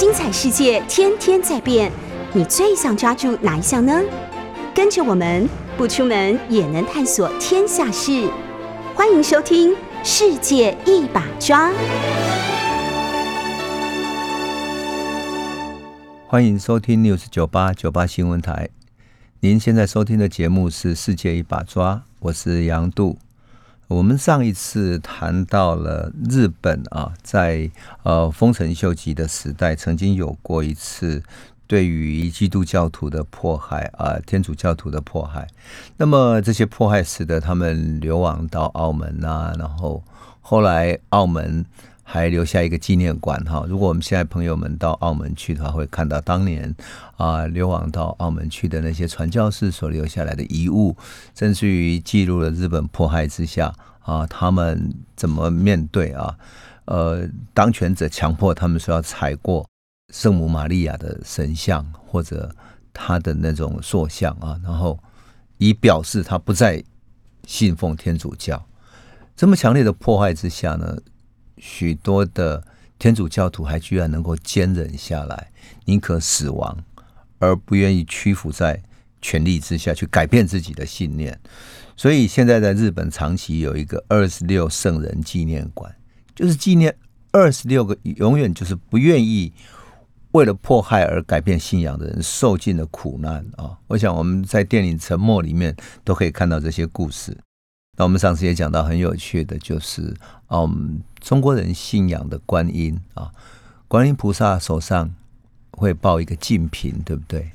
[0.00, 1.92] 精彩世界天天在变，
[2.32, 4.00] 你最想抓住哪一项呢？
[4.74, 5.46] 跟着我们
[5.76, 8.26] 不出门也能探索天下事，
[8.94, 11.68] 欢迎收听《世界一把抓》。
[16.26, 18.70] 欢迎收听 News 九八九八新闻台。
[19.40, 23.18] 您现在收听的节目是《世界一把抓》，我是杨度。
[23.90, 27.68] 我们上一次谈到了日本啊，在
[28.04, 31.20] 呃丰臣秀吉的时代，曾经有过一次
[31.66, 35.48] 对于基督教徒的迫害啊，天主教徒的迫害。
[35.96, 40.04] 那么这些迫害使得他们流亡到澳门啊，然后
[40.40, 41.66] 后来澳门。
[42.12, 43.64] 还留下一个纪念馆哈。
[43.68, 46.74] 如果我们现在朋友们到澳门去的话，会看到当年
[47.16, 50.96] 啊流亡到澳门去的那些传教士所留下来的遗物，
[51.36, 56.36] 甚至于记录了日本迫害之下啊他们怎么面对啊
[56.86, 57.22] 呃
[57.54, 59.64] 当权者强迫他们说要踩过
[60.12, 62.52] 圣母玛利亚的神像或者
[62.92, 64.98] 他的那种塑像啊，然后
[65.58, 66.82] 以表示他不再
[67.46, 68.60] 信奉天主教。
[69.36, 70.98] 这么强烈的迫害之下呢？
[71.60, 72.64] 许多的
[72.98, 75.52] 天主教徒还居然能够坚忍下来，
[75.84, 76.76] 宁可死亡，
[77.38, 78.82] 而不愿意屈服在
[79.22, 81.38] 权力之下去改变自己的信念。
[81.96, 85.94] 所以现在在日本长期有一个二十六圣人纪念馆，
[86.34, 86.96] 就是纪念
[87.30, 89.52] 二十六个永远就是不愿意
[90.32, 93.76] 为了迫害而改变信仰的人受尽了苦难啊！
[93.88, 97.36] 我想我们在电影《沉默》里面都可以看到这些故事。
[98.00, 100.16] 那我们上次也讲到很有趣的，就是
[100.48, 103.30] 嗯，中国人信仰的观音啊，
[103.88, 105.10] 观音菩萨手上
[105.72, 107.50] 会抱一个净瓶，对不对？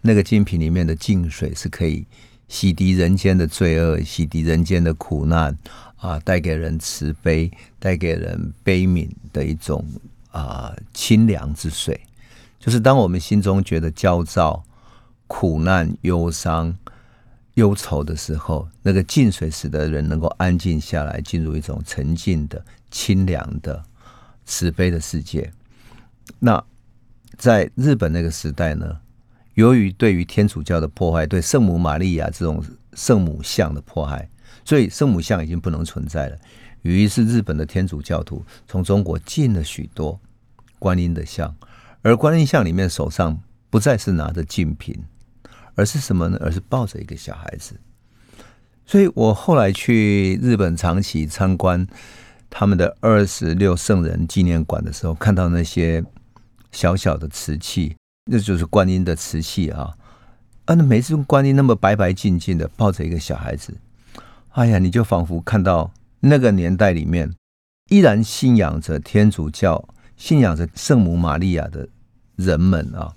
[0.00, 2.06] 那个净瓶里面的净水是可以
[2.48, 5.54] 洗涤人间的罪恶，洗涤人间的苦难
[5.98, 9.84] 啊，带给人慈悲，带给人悲悯的一种
[10.30, 12.00] 啊清凉之水。
[12.58, 14.64] 就是当我们心中觉得焦躁、
[15.26, 16.74] 苦难、忧伤。
[17.60, 23.84] 忧愁的时候，那个静水使得人能够安静下来，进入一种沉静的、清凉的、
[24.46, 25.52] 慈悲的世界。
[26.38, 26.64] 那
[27.36, 28.98] 在日本那个时代呢，
[29.52, 34.26] 由于对于天主教的迫害，对圣母玛利亚这种圣母像的迫害，
[34.64, 36.38] 所以圣母像已经不能存在了。
[36.80, 40.18] 于是日本的天主教徒从中国进了许多
[40.78, 41.54] 观音的像，
[42.00, 43.38] 而观音像里面手上
[43.68, 44.98] 不再是拿着净瓶。
[45.74, 46.38] 而是什么呢？
[46.40, 47.78] 而是抱着一个小孩子。
[48.84, 51.86] 所以我后来去日本长崎参观
[52.48, 56.04] 他们的二十六圣人纪念馆的时候，看到那些
[56.72, 59.96] 小小的瓷器，那就是观音的瓷器啊。
[60.64, 63.74] 啊，那每次观音那么白白净净的抱着一个小孩子，
[64.50, 67.32] 哎呀，你就仿佛看到那个年代里面
[67.88, 71.88] 依然信仰着天主教、信仰着圣母玛利亚的
[72.36, 73.14] 人们啊。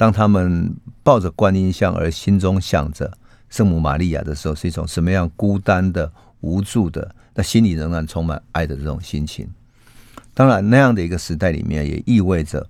[0.00, 3.12] 当他们抱着观音像而心中想着
[3.50, 9.46] 圣母玛利亚的时候，是一种什么样孤单的、无助的，那心里仍然充满爱的这种心情。
[10.32, 12.66] 当然，那样的一个时代里面，也意味着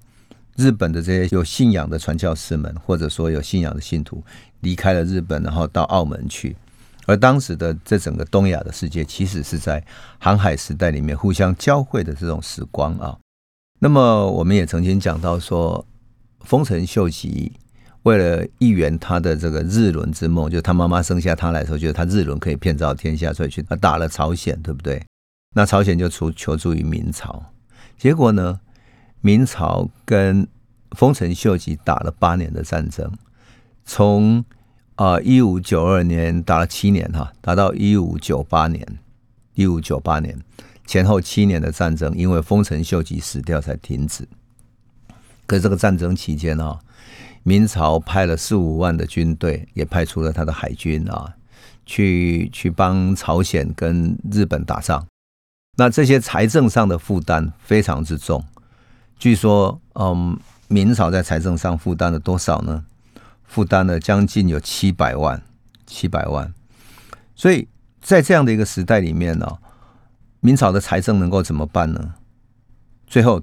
[0.57, 4.25] 日本的这些有信仰的传教士们，或者说有信仰的信徒，
[4.63, 6.57] 离开了日本，然后到澳门去。
[7.07, 9.81] 而当时的这整个东亚的世界，其实是在
[10.19, 13.17] 航海时代里面互相交汇的这种时光啊。
[13.79, 15.87] 那么，我们也曾经讲到说。
[16.41, 17.53] 丰臣秀吉
[18.03, 25.03] 为了一圆他的这个日轮之梦，就他妈妈生下他来的时候，觉得他日轮可以遍照天下，所以去打了朝鲜，对不对？
[25.55, 27.53] 那朝鲜就求求助于明朝，
[27.99, 28.61] 结果呢，
[29.21, 30.47] 明朝跟
[30.97, 33.13] 丰臣秀吉打了八年的战争，
[33.85, 34.45] 从
[34.95, 38.87] 啊一五九二年打了七年哈，打到一五九八年，
[39.55, 40.39] 一五九八年
[40.87, 44.27] 前后七年的战争，因为丰臣秀吉死掉才停止。
[45.51, 46.79] 可这个战争期间啊，
[47.43, 51.35] 明朝派了四五万的军队，也派出了他的海军啊，
[51.85, 55.05] 去去帮朝鲜跟日本打仗。
[55.77, 58.45] 那这些财政上的负担非常之重。
[59.19, 60.39] 据说，嗯，
[60.69, 62.85] 明朝在财政上负担了多少呢？
[63.43, 65.43] 负担了将近有七百万，
[65.85, 66.55] 七百万。
[67.35, 67.67] 所以
[68.01, 69.59] 在这样的一个时代里面呢，
[70.39, 72.15] 明朝的财政能够怎么办呢？
[73.09, 73.43] 最后。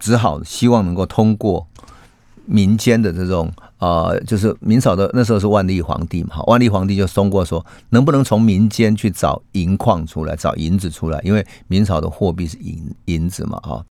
[0.00, 1.64] 只好希望能够通过
[2.46, 13.84] 民间的这种呃，就是明朝的那时候是万历皇帝嘛，万历皇帝就通过说，能不能从民间去找银矿出来，找银子出来，因为明朝的货币是银银子嘛，哈，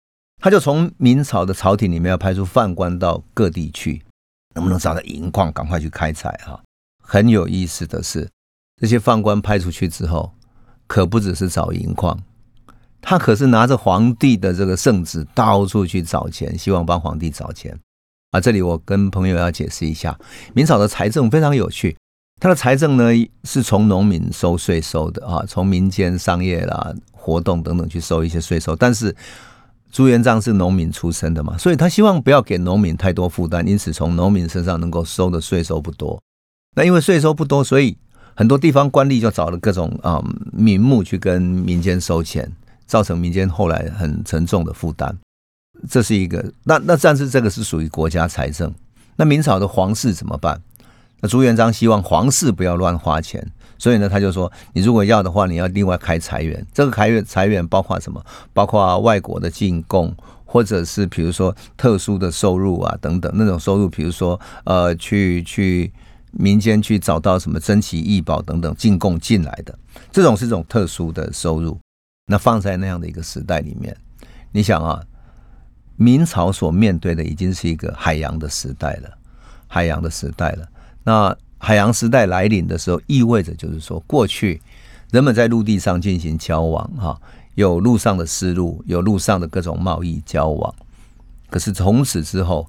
[0.42, 4.02] 他就从明朝的朝廷里面要派出宦官到各地去，
[4.54, 6.60] 能不能找到银矿，赶快去开采哈。
[7.02, 8.28] 很有意思的是，
[8.80, 10.32] 这些宦官派出去之后，
[10.88, 12.18] 可不只是找银矿。
[13.08, 17.78] 他可是拿着皇帝的这个圣旨到处去找钱，希望帮皇帝找钱
[18.32, 18.40] 啊。
[18.40, 20.18] 这里我跟朋友要解释一下，
[20.54, 21.96] 明朝的财政非常有趣，
[22.40, 23.12] 他的财政呢
[23.44, 29.14] 是从农民收税收的啊，从民间商业啦、活动等等去收一些税收，但是。
[29.92, 36.20] 朱元璋是农民出身的嘛，所以他希望不要给农民太多负担，因此从农民身上能够收的税收不多。
[36.74, 37.96] 那因为税收不多，所以
[38.34, 40.22] 很多地方官吏就找了各种啊
[40.52, 42.52] 名目去跟民间收钱，
[42.86, 45.16] 造成民间后来很沉重的负担。
[45.90, 48.72] 这是一个，那那但是这个是属于国家财政。
[49.16, 50.60] 那明朝的皇室怎么办？
[51.20, 53.46] 那朱元璋希望皇室不要乱花钱。
[53.78, 56.66] 所以呢，他就说，你如果要的话，你要另外开财源。
[56.72, 58.24] 这个财源财源包括什么？
[58.54, 60.14] 包括外国的进贡，
[60.46, 65.92] 或者是比如说特殊的收入啊等等那种收入，比如说呃，去去
[66.30, 69.78] 民间去找到什么珍奇异宝等等进贡进来的，
[70.10, 71.78] 这种是一种特殊的收入。
[72.28, 73.96] 那放在那样的一个时代里面，
[74.50, 75.00] 你想啊，
[75.94, 79.16] 明朝所面对的已经是一个海洋的时代了，
[79.68, 80.68] 海洋的时代了。
[81.04, 84.60] 那海洋时代来临的时候，意味着就是说，过去
[85.12, 87.20] 人们在陆地上进行交往，哈，
[87.54, 90.74] 有陆上的丝路，有陆上的各种贸易交往。
[91.48, 92.68] 可是从此之后，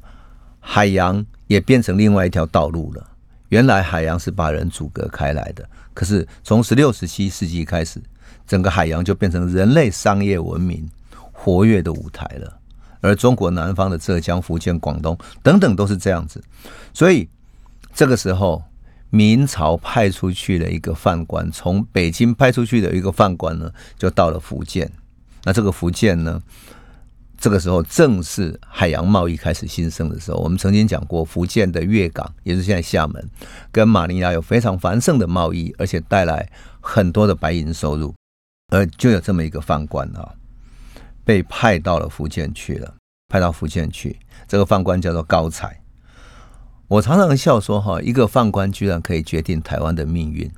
[0.60, 3.10] 海洋也变成另外一条道路了。
[3.50, 8.00] 原来海洋是把人阻隔开来的，可是从十六、十七世纪开始，
[8.48, 12.58] 整个海洋就变成人类商业文明活跃的舞台了。
[13.02, 16.42] 而中国南方的浙江、福建、广东等等都是这样子，
[16.94, 17.30] 所以
[17.94, 18.64] 这个时候。
[19.10, 24.92] 明朝派出去的一个犯官，从北京派出去的一个犯官呢，就到了福建。
[25.46, 26.42] 那这个福建呢，
[27.40, 30.38] 这个时候正是海洋贸易开始兴盛的时候。
[30.40, 33.30] 我们曾经讲过，福建的粤港，也是现在厦门，
[33.72, 36.46] 跟马尼拉有非常繁盛的贸易，而且带来
[36.82, 38.14] 很多的白银收入。
[38.70, 40.34] 而就有这么一个犯官啊，
[41.24, 42.96] 被派到了福建去了，
[43.30, 44.20] 派到福建去。
[44.48, 45.80] 这个犯官叫做高才。
[46.90, 50.50] 我常常笑说：“哈，一个犯官居然可以决定台湾的命运，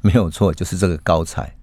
[0.00, 1.54] 没有错，就是这个高才。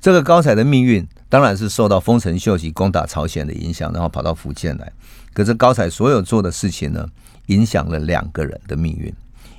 [0.00, 4.92] 这个高才的命运当然是受到丰臣秀吉攻打朝鲜的影响，然后跑到福建来。
[5.32, 7.08] 可是高才所有做的事情呢，
[7.46, 9.14] 影响了两个人的命运，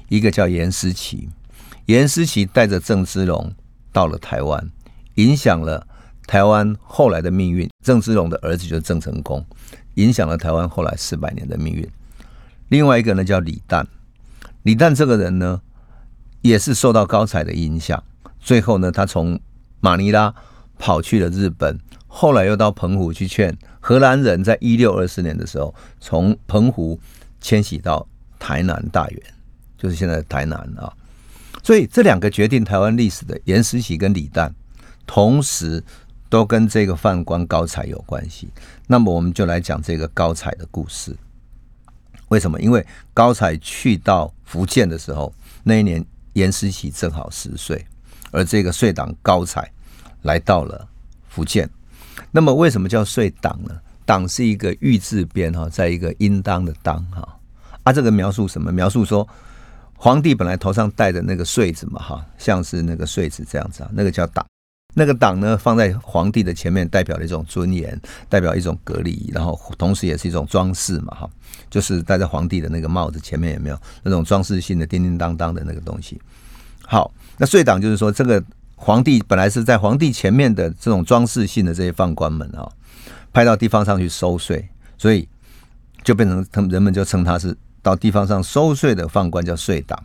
[0.09, 1.29] 一个叫严思齐，
[1.85, 3.53] 严思齐带着郑芝龙
[3.93, 4.69] 到了台湾，
[5.15, 5.85] 影响了
[6.27, 7.69] 台湾后来的命运。
[7.83, 9.45] 郑芝龙的儿子就郑成功，
[9.95, 11.87] 影响了台湾后来四百年的命运。”
[12.69, 13.85] 另外一个呢叫李旦，
[14.63, 15.61] 李旦这个人呢
[16.41, 18.03] 也是受到高才的影响，
[18.39, 19.39] 最后呢他从
[19.79, 20.33] 马尼拉
[20.79, 21.77] 跑去了日本，
[22.07, 26.99] 后来又到澎湖去劝荷兰人，在一六二四年的时候从澎湖
[27.41, 28.07] 迁徙到
[28.39, 29.21] 台南大园，
[29.77, 30.91] 就是现在台南啊。
[31.61, 34.51] 所以这两个决定台湾历史的严思齐跟李旦，
[35.05, 35.83] 同时
[36.29, 38.49] 都跟这个犯官高才有关系。
[38.87, 41.15] 那么我们就来讲这个高才的故事。
[42.29, 42.59] 为什么？
[42.59, 42.83] 因为
[43.13, 45.31] 高才去到福建的时候，
[45.63, 46.03] 那一年
[46.33, 47.85] 严思琪正好十岁，
[48.31, 49.69] 而这个税党高才
[50.23, 50.87] 来到了
[51.29, 51.69] 福建。
[52.31, 53.79] 那么为什么叫税党呢？
[54.05, 57.39] 党是一个玉字边哈，在一个应当的当哈
[57.83, 58.71] 啊，这个描述什么？
[58.71, 59.27] 描述说
[59.95, 64.43] 皇帝本来头上戴的那个穗子嘛哈，像是那个穗子这样子啊，那个叫党。
[64.93, 67.99] 那个党呢，放在皇帝的前面，代表了一种尊严，
[68.29, 71.29] 代表一种隔离，然后同时也是一种装饰嘛，哈，
[71.69, 76.21] 就是戴在皇帝的那个帽子前面有没有那种装饰性的叮叮当当的那个东西？
[76.85, 78.43] 好，那税党就是说，这个
[78.75, 82.69] 皇帝本来是在皇帝前面的这种装饰性的这些放官们啊，
[83.31, 85.27] 派到地方上去收税，所以
[86.03, 89.97] 就变成他们人们就称他是到地方上收税的放官叫税党。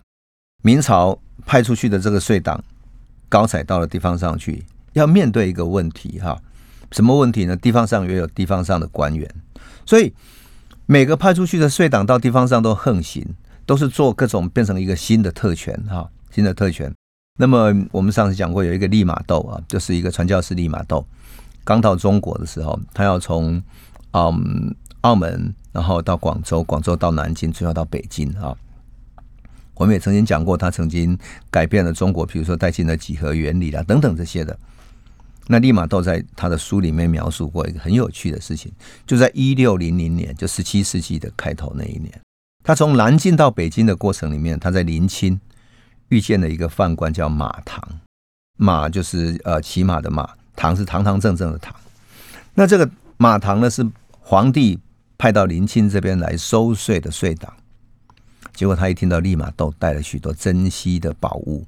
[0.63, 2.63] 明朝派出去的这个税党
[3.29, 4.65] 高才到了地方上去。
[4.99, 6.41] 要面对一个问题哈，
[6.93, 7.57] 什么问题呢？
[7.57, 9.29] 地方上也有地方上的官员，
[9.87, 10.13] 所以
[10.87, 13.25] 每个派出去的税党到地方上都横行，
[13.67, 16.93] 都是做各种变成一个新的特权哈，新的特权。
[17.39, 21.07] 那么我们上次讲过，有一个利玛窦啊，就是一个传教士利玛窦，
[21.65, 23.63] 刚到中国的时候，他要从
[24.13, 28.57] 嗯澳门，然后到广州，广州到南京，最后到北京啊。
[29.75, 31.17] 我们也曾经讲过，他曾经
[31.53, 34.59] 改变了中国，比如说带进了几何原理啦等等这些的。
[35.51, 38.71] 那利玛窦在他的书里面描述过一个很有趣的事情，
[39.07, 42.21] 就在一六零零年，就十七世纪的开头那一年，
[42.63, 45.41] 他从南京到北京的过程里面，他在临清
[46.11, 47.83] 遇见了一个犯官叫马唐，
[48.59, 51.75] 马就是呃骑马的马，唐是堂堂正正的唐。
[52.53, 53.91] 那这个马唐呢，是
[54.21, 54.79] 皇帝
[55.17, 57.51] 派到临清这边来收税的税党。
[58.53, 61.65] 结果他一听到利玛窦带了许多珍稀的宝物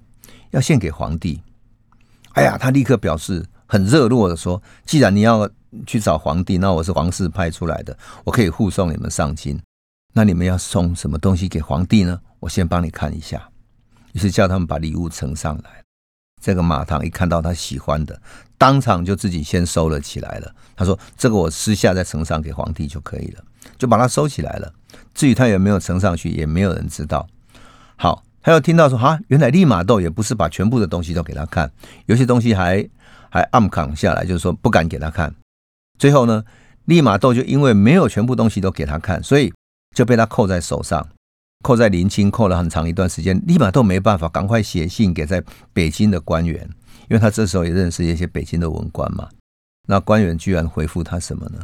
[0.50, 1.40] 要献给皇帝，
[2.32, 3.42] 哎呀，他立刻表示。
[3.70, 5.48] 很热络的说：“既然你要
[5.86, 9.56] 去找皇帝，那我是皇室派出来的，我可以护送你们上京。
[10.12, 12.20] 那你们要送什么东西给皇帝呢？
[12.40, 13.48] 我先帮你看一下。”
[14.12, 15.84] 于是叫他们把礼物呈上来。
[16.42, 18.20] 这个马唐一看到他喜欢的，
[18.58, 20.52] 当场就自己先收了起来了。
[20.74, 23.44] 他说：“这个我私下再呈上给皇帝就可以了。”
[23.78, 24.74] 就把它收起来了。
[25.14, 27.24] 至于他有没有呈上去，也没有人知道。
[27.94, 28.24] 好。
[28.42, 31.70] 他又听到说：“哈，原来利玛窦也不是把全部的东西都给他看，
[32.06, 32.82] 有些东西还
[33.30, 35.34] 还暗扛下来，就是说不敢给他看。
[35.98, 36.44] 最后呢，
[36.84, 39.52] 利玛窦就因为没有全部东西都给他看，所以
[39.94, 41.08] 就被他扣在手上，
[41.62, 43.40] 扣在临清，扣了很长一段时间。
[43.46, 46.68] 利玛窦没办法，赶快写信给在北京的官员，
[47.08, 49.28] 因为他这时候也认识一些北京的文官嘛。
[49.88, 51.60] 那官员居然回复他什么呢？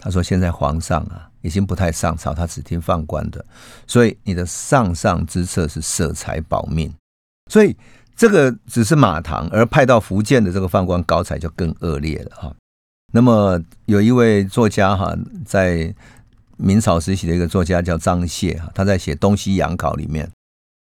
[0.00, 3.44] 他说：“现在皇上啊，已经不太上朝，他只听放官的，
[3.84, 6.94] 所以你的上上之策是舍财保命。
[7.50, 7.76] 所以
[8.18, 12.52] 这个只是马唐，而派到福建的这个宦官高才就更恶劣了哈。
[13.12, 15.94] 那么有一位作家哈，在
[16.56, 20.28] 明朝时期的一个作家叫张燮哈，他在写《东西洋考》里面。”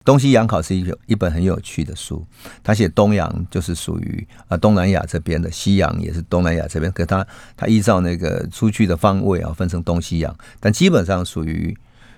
[0.05, 2.23] 东西洋考是一一本很有趣的书，
[2.61, 7.25] 他写东洋就是属于啊东南亚这边的，西洋也是东南亚这边，可他
[7.55, 11.75] 他依照那个出去的方位啊分成东西洋，但基本上属于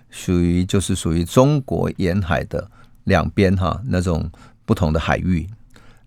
[0.09, 2.69] 属于就是属于中国沿海的
[3.03, 4.29] 两边哈那种
[4.65, 5.47] 不同的海域，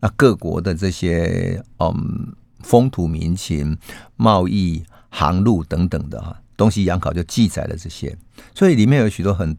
[0.01, 3.79] 那各国的这些嗯风土民情、
[4.17, 8.17] 贸易、航路等等的哈，东西洋考就记载了这些，
[8.55, 9.57] 所以里面有许多很。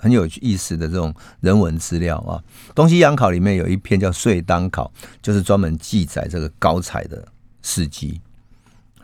[0.00, 2.38] 很有意思的这种人文资料啊，
[2.72, 7.26] 《东西洋考》里面有一篇叫《岁当考》，就是专门记载这个高彩的
[7.62, 8.20] 事迹，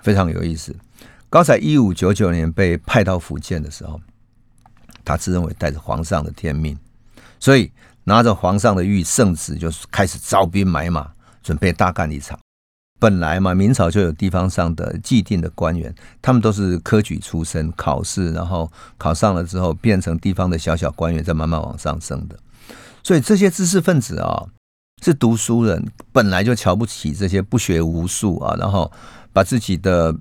[0.02, 0.72] 非常有意思。
[1.28, 4.00] 高彩一五九九年被派到福建的时候，
[5.04, 6.78] 他自认为带着皇上的天命，
[7.40, 7.72] 所以
[8.04, 11.10] 拿着皇上的御圣旨，就是开始招兵买马，
[11.42, 12.38] 准备大干一场。
[13.00, 22.38] 本来嘛，明朝就有地方上的既定的官员，他们都是科举出身，考试然后考上了之后，变成地方的小小官员，再慢慢往上升的。
[23.02, 24.46] 所以这些知识分子啊，
[25.02, 28.90] 是读书人，本来就瞧不起这些不学无术啊，然后
[29.32, 30.14] 把自己的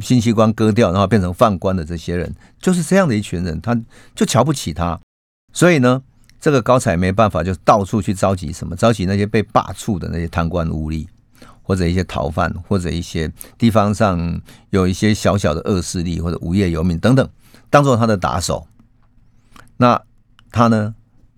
[0.00, 3.78] 信息官割掉，然后变成犯官的这些人，就是这样的一群人，他
[4.14, 4.98] 就瞧不起他。
[5.52, 6.02] 所以呢，
[6.42, 11.06] 这个高才没办法，就到处去召集什么，召集那些被罢黜的那些贪官污吏。
[11.64, 17.26] 或者一些逃犯，或者一些地方上有一些小小的恶势力，或者无业游民等等，
[17.70, 18.66] 当做他的打手。
[19.76, 20.02] 那
[20.50, 20.92] 他呢，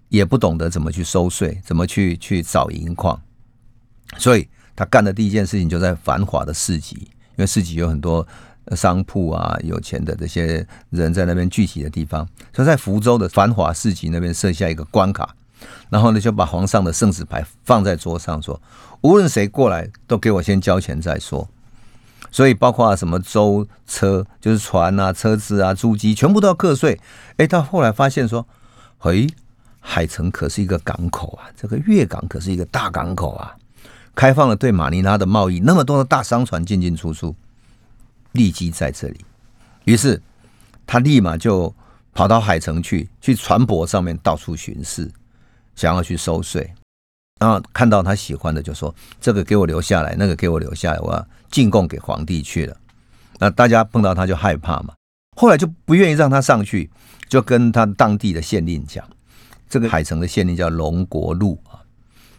[0.09, 3.21] 也不懂得怎么去收税，怎么去去找银矿，
[4.17, 8.27] 所以他干的第一件事情就在繁华的市集，因为市集有很多
[8.77, 15.35] 商铺啊，有钱的这些人在那边聚集的地方，所以在福州的繁华市集那边设下一个关卡。
[15.89, 18.61] 然后呢，就把皇上的圣旨牌放在桌上，说
[19.01, 21.49] 无论谁过来，都给我先交钱再说。
[22.31, 27.01] 所以包括什么舟车，就是船啊、车子啊、租机，全部都要课税。
[27.37, 28.47] 哎，到后来发现说，
[28.99, 29.27] 嘿，
[29.81, 33.55] 海城可是一个港口啊，这个粤港可是一个大港口啊，
[34.15, 37.35] 开放了对马尼拉的贸易，那么多的大商船进进出出，
[38.35, 39.25] 立即在这里。
[39.87, 40.23] 于是
[40.87, 41.75] 他立马就
[42.13, 45.11] 跑到海城去，去船舶上面到处巡视。
[45.77, 46.73] 想要去收税，
[47.41, 52.77] 然后看到他喜欢的，就说这个给我留下来，那个给我留下来，我要进贡给皇帝去了。
[53.41, 54.95] 那大家碰到他就害怕嘛，
[55.37, 56.89] 后来就不愿意让他上去，
[57.29, 59.05] 就跟他当地的县令讲，
[59.69, 61.83] 这个海城的县令叫龙国禄啊，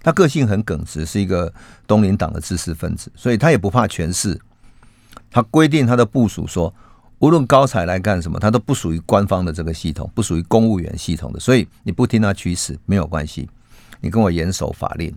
[0.02, 1.54] 他个性很耿直，是一个
[1.86, 4.40] 东林党的知识分子，所以他也不怕权势。
[5.36, 6.74] 他规定他的部署说。
[7.20, 13.50] 无论高才来干什么，他都不属于官方的这个系统，不属于公务员系统的，所以你不听他驱使没有关系，
[14.02, 15.16] 你跟我严守法令。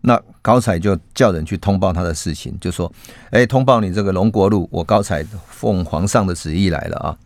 [0.00, 2.90] 那高才就叫人去通报他的事情，就说
[3.30, 7.18] ：“哎，通报你这个龙国路，我高才奉皇上的旨意来了啊。”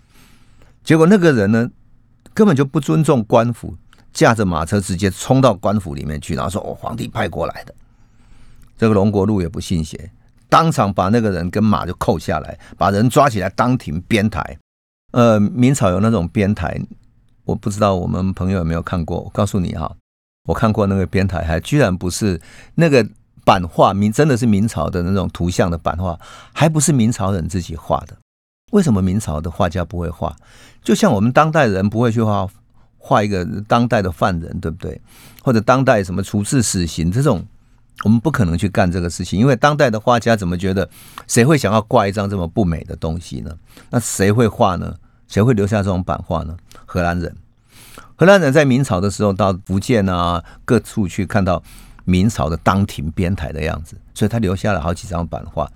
[0.82, 1.70] 结果那个人呢，
[2.34, 3.76] 根本就不尊重官府，
[4.12, 7.74] 驾着马车直接冲到官府里面去，然后说：“我皇帝派过来的。”
[8.76, 10.10] 这个龙国路也不信邪。
[10.50, 14.58] 当场把那个人跟马就扣下来，把人抓起来当庭编台。
[15.12, 16.78] 呃，明朝有那种编台，
[17.44, 19.20] 我不知道我们朋友有没有看过。
[19.20, 19.90] 我告诉你哈，
[20.46, 22.40] 我看过那个编台，还居然不是
[22.74, 23.06] 那个
[23.44, 26.18] 版画，明真的是明朝的那种图像的版画，
[26.52, 28.16] 还不是明朝人自己画的。
[28.72, 30.36] 为什么明朝的画家不会画？
[30.82, 32.48] 就像我们当代人不会去画
[32.98, 35.00] 画一个当代的犯人，对不对？
[35.42, 37.46] 或者当代什么处置死刑这种。
[38.04, 40.88] 我们不可能去干这个事情，因为当代的画家怎么觉得
[41.26, 43.54] 谁会想要挂一张这么不美的东西呢？
[43.90, 44.96] 那谁会画呢？
[45.28, 46.56] 谁会留下这种版画呢？
[46.86, 47.36] 荷兰人，
[48.16, 51.62] 荷兰人在明朝的时候到福建啊各处去看到
[52.04, 55.70] 明朝的当庭编台的样子，所以他留下了好几张版画。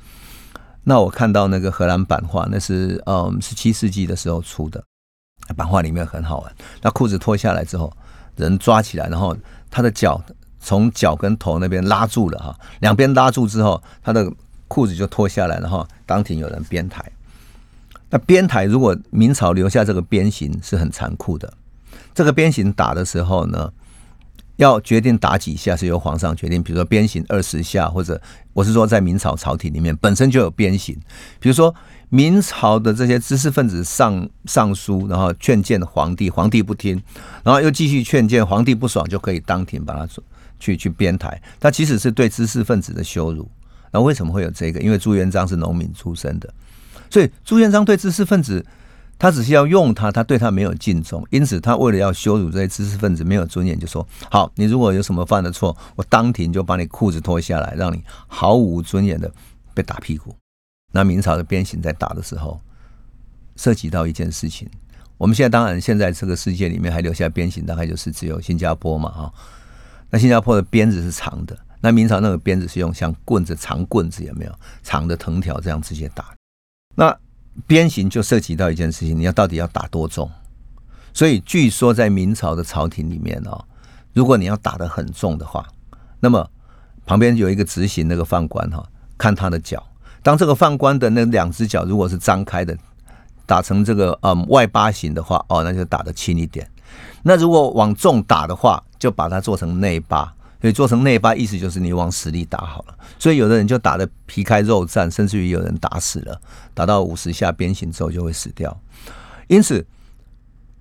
[0.82, 4.82] 那我看到那个荷兰版画，那是嗯十七世纪的时候出的
[5.56, 6.52] 版画，里面很好玩。
[6.82, 7.92] 那裤子脱下来之后，
[8.36, 9.36] 人抓起来，然后
[9.70, 10.20] 他的脚
[10.64, 14.32] 从脚跟头那边拉住了哈，两边拉住之后，他的
[14.66, 17.04] 裤子就脱下来，然后当庭有人编台。
[18.10, 21.52] 那编台如果明朝留下这个鞭刑是很残酷的，
[22.14, 23.70] 这个鞭刑打的时候呢？
[24.56, 28.20] 要决定打几下是由皇上决定，比如说鞭刑二十下，或者
[28.52, 30.96] 我是说在明朝朝廷里面本身就有鞭刑，
[31.40, 31.74] 比如说
[32.08, 37.02] 明朝的这些知识分子上上书，然后劝谏皇帝，皇帝不听，
[37.42, 40.06] 然后又继续劝谏，皇帝不爽就可以当庭把他
[40.58, 41.40] 去去编台。
[41.58, 43.50] 他其实是对知识分子的羞辱，
[43.90, 44.80] 那为什么会有这个？
[44.80, 46.52] 因为朱元璋是农民出身的，
[47.10, 48.64] 所以朱元璋对知识分子。
[49.16, 59.32] 他只是要用他，他对他没有敬重，因此他为了要羞辱这些知识分子没有尊严，就说：好，你如果有什么犯的错，我当庭就把你裤子脱下来，让你毫无尊严的
[59.72, 60.34] 被打屁股。
[60.90, 62.60] 那明朝的鞭刑在打的时候，
[63.54, 64.68] 涉及到一件事情。
[65.16, 69.32] 我们现在当然现在这个世界里面还留下鞭刑，大概就是只有新加坡嘛，哈。
[70.10, 76.34] 那新加坡的鞭子是长的，那明朝那个鞭子是用像棍子长棍子有没有长的藤条这样直接打，
[76.94, 77.16] 那。
[77.68, 80.28] 鞭刑就涉及到一件事情，你要到底要打多重？
[81.12, 83.64] 所以据说在明朝的朝廷里面哦，
[84.12, 85.64] 如果你要打得很重的话，
[86.18, 86.50] 那么
[87.06, 88.84] 旁边有一个执行那个犯官哈，
[89.16, 89.80] 看他的脚，
[90.20, 92.76] 当这个犯官的那两只脚如果是张开的，
[93.46, 96.66] 打成这个嗯外八形的话，哦，那就打得轻一点；
[97.24, 100.32] 那如果往重打的话，就把它做成内八。
[100.60, 102.96] 所以做成内八，意思就是你往死里打好了。
[103.18, 106.40] 所以有的人就打的皮开肉绽，甚至于有人打死了，
[106.72, 108.74] 打到五十下鞭刑之后就会死掉。
[109.46, 109.84] 因此，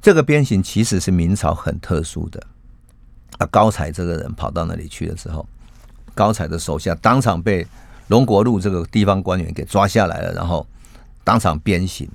[0.02, 2.42] 这个鞭刑其实是明朝很特殊的。
[3.40, 5.46] 啊，高才这个人跑到那里去的时候，
[6.16, 7.68] 高才的手下当场被
[8.08, 10.66] 龙国路这个地方官员给抓下来了，然后
[11.26, 12.08] 当场鞭刑。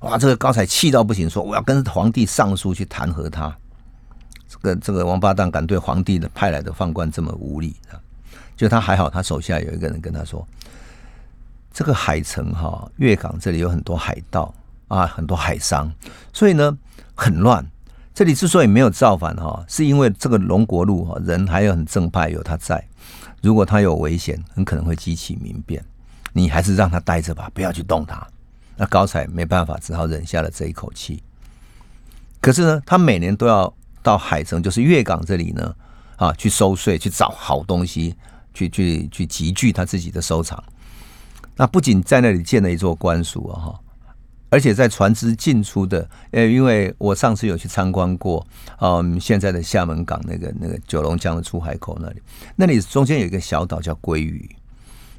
[0.00, 3.56] 哇，这个高才气到不行，说我要跟皇帝上书去弹劾他。
[4.62, 8.00] 这个这个王八蛋敢对皇帝的派来的宦官这么无礼啊！
[8.56, 10.46] 就他还好，他手下有一个人跟他说
[11.74, 14.54] ：“这个海城哈，粤港这里有很多海盗
[14.86, 15.92] 啊，很多海商，
[16.32, 16.78] 所以呢
[17.14, 17.66] 很乱。
[18.14, 22.82] 这里之所以没有造反哈，是因为这个龙国路哈人还有很正派，有他在。
[23.42, 25.84] 如果他有危险，很可能会激起民变。
[26.32, 28.24] 你还是让他待着吧，不要去动他。”
[28.78, 31.22] 那高才没办法，只好忍下了这一口气。
[32.40, 33.74] 可是呢，他每年都要。
[34.04, 35.74] 到海城就是粤港这里呢，
[36.16, 38.14] 啊，去收税，去找好东西，
[38.52, 40.62] 去去去集聚他自己的收藏。
[41.56, 43.80] 那不仅在那里建了一座官署啊，哈，
[44.50, 48.46] 而且在船只进出的，呃，因为我上次有去参观过，
[48.78, 52.20] 嗯，现在的厦门港那个那个九龙江的出海口那里，
[52.56, 54.54] 那里中间有一个小岛叫鲑鱼，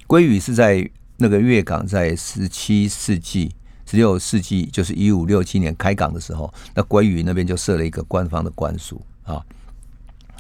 [0.06, 3.52] 鲑鱼是在那个粤港，在十七世纪。
[3.86, 9.44] 十六世纪就是一五六七年开港的时候，那鲑鱼那边就设了一个官方的官署啊，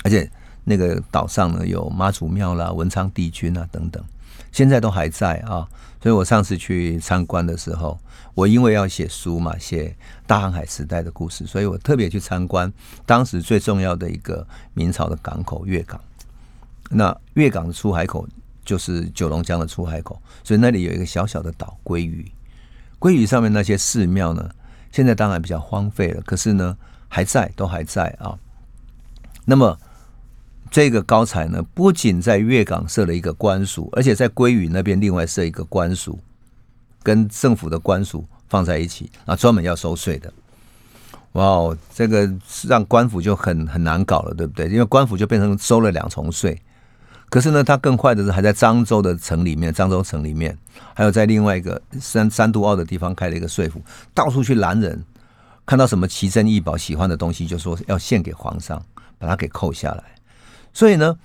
[0.03, 0.29] 而且
[0.63, 4.03] 那个岛上呢有妈祖庙啦、文昌帝君啊等等，
[4.51, 5.67] 现在都还在啊。
[6.01, 7.97] 所以我上次去参观的时候，
[8.35, 9.95] 我因为要写书嘛，写
[10.27, 12.71] 大航海时代的故事，所以我特别去参观
[13.07, 15.99] 当时最重要的一个明朝的港口粤港。
[16.91, 18.27] 那粤港的出海口
[18.63, 22.31] 就是九龙江的出海口，所以那里有一个小小的岛鲑鱼。
[23.05, 24.49] 鲑鱼上面那些寺庙呢，
[24.91, 26.75] 现在当然比较荒废了，可是呢
[27.07, 28.35] 还在，都还在啊。
[29.45, 29.77] 那么
[30.71, 36.17] 这个高才呢，不仅在粤港设了一个官署，而且在鲑鱼那边另外设一个官署，
[37.03, 40.33] 跟政府的官署放在一起啊，专门要收税的。
[41.33, 42.27] 哇哦，这个
[42.67, 44.67] 让官府就很很难搞了，对不对？
[44.67, 46.59] 因为官府就变成收了两重税。
[47.35, 50.57] 可是呢，他更坏的是还在漳州的城里面，漳州城里面，
[50.93, 53.81] 还有在另外一个三三都澳的地方开了一个税府，
[54.13, 55.03] 到处去拦人，
[55.65, 58.81] 看到什么奇珍异宝、喜欢的东西，就说要献给皇上，
[59.17, 60.03] 把它给扣下来。
[60.71, 61.17] 所以呢，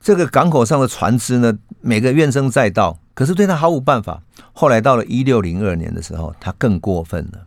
[0.00, 4.20] 这个港口上的船只呢，每个怨声载道，可是对他毫无办法。
[4.52, 7.46] 后来到了一六零二年的时候，他更过分了，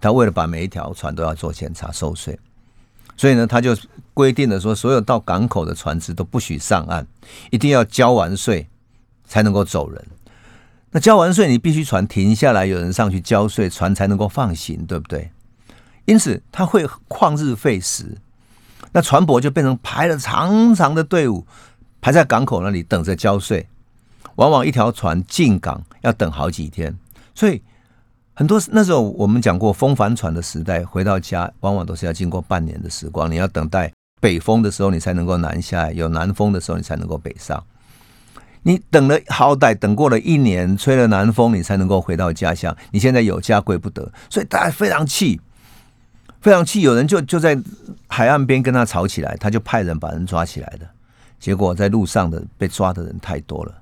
[0.00, 2.36] 他为了把每一条船都要做检查收税。
[3.18, 3.76] 所以呢，他就
[4.14, 7.04] 规定了说，所有到港口的船只都不许上岸，
[7.50, 8.68] 一定要交完税
[9.26, 10.06] 才能够走人。
[10.92, 15.30] 那交完税，你必须船停下来，有人上去交税，船才能够放行，对不对？
[16.04, 18.16] 因此，他会旷日费时，
[18.92, 21.44] 那船舶就变成排了长长的队伍，
[22.00, 23.68] 排在港口那里等着交税。
[24.36, 26.96] 往往一条船进港要等好几天，
[27.34, 27.60] 所以。
[28.38, 37.60] 很多那时候我们讲过风帆船的时代，回到家往往都是要经过半年的时光，你要等待北风的时候，你才能够南下；有南风的时候，你才能够北上。
[38.62, 42.76] 你等了好歹等过了一年，吹了南风，你才能够回到家乡。
[42.92, 45.40] 你现在有家归不得，所以大家非常气，
[46.40, 46.82] 非常气。
[46.82, 47.60] 有人就就在
[48.06, 50.88] 海岸边跟他吵起来，他就派人把人抓起来的。
[51.40, 53.74] 结果在路上的被抓的人太多了，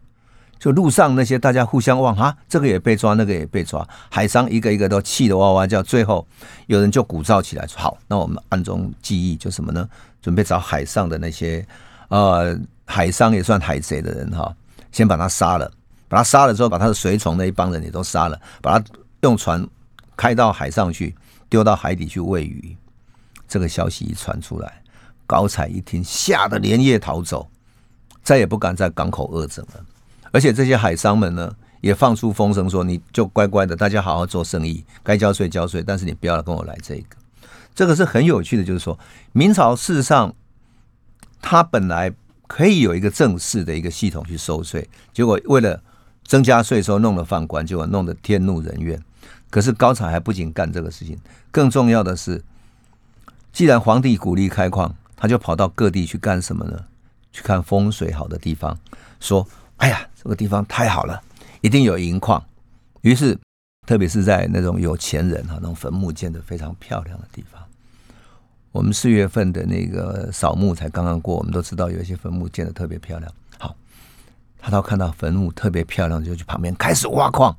[0.59, 5.83] 就路上那些大家互相望啊，这个也被抓，那个也被抓，海商一个一个都气得哇哇叫。
[5.83, 6.27] 最后
[6.66, 9.88] 有人就鼓噪起来说：“好，那我们暗中记忆，就什么呢？
[10.21, 11.66] 准备找海上的那些
[12.09, 14.55] 呃海商也算海贼的人哈。”
[14.92, 15.71] 先把他杀了，
[16.09, 18.85] 把他杀了之后，把他的随从那一帮人也都杀了，把他
[19.21, 19.66] 用船
[20.16, 21.14] 开到海上去，
[21.51, 22.75] 丢到海底去喂鱼。
[23.47, 24.83] 这个消息一传出来，
[25.27, 27.47] 高彩一听，吓得连夜逃走，
[28.23, 29.85] 再也不敢在港口恶整了。
[30.37, 37.16] 而且这些海商们呢，也放出风声说：“你就乖乖的，大家好好做生意，该交税交税，但是你不要跟我来这个。”
[37.75, 38.99] 这个是很有趣的，就是说
[39.33, 40.35] 明朝事实上
[41.40, 42.12] 他本来。
[42.49, 45.83] 可以有一个正式的一个系统去收税，结果为了
[46.22, 49.03] 增加税收，弄了犯官，结果弄得天怒人怨。
[49.51, 51.18] 可是高才还不仅干这个事情，
[51.51, 52.44] 更重要的是，
[53.53, 56.85] 既然皇帝鼓励开矿，他就跑到各地去干什么呢？
[57.33, 58.79] 去看风水好的地方，
[59.18, 61.23] 说：“哎呀，这个地方太好了，
[61.61, 62.43] 一定有银矿。”
[63.03, 63.39] 于是，
[63.87, 67.62] 特别是在那种有钱人哈，那种坟墓建的非常漂亮的地方。
[68.73, 73.33] 我们四月份的那个扫墓才刚刚过，我们都知道有一些坟墓建的特别漂亮。
[73.57, 73.77] 好，
[74.59, 77.57] 他到看到坟墓特别漂亮，就去旁边开始挖矿。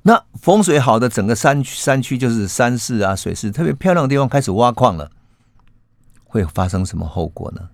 [0.00, 5.10] 那风水好的整个山山区就是山势啊、水势特别漂亮的地方，开始挖矿了，
[6.24, 7.68] 会发生什么后果呢？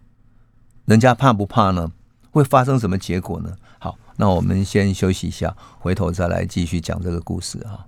[0.87, 1.93] 人家怕不怕呢？
[2.33, 3.57] 会发生什么结果呢？
[3.83, 7.87] 好，那我们先休息一下，回头再来继续讲这个故事啊。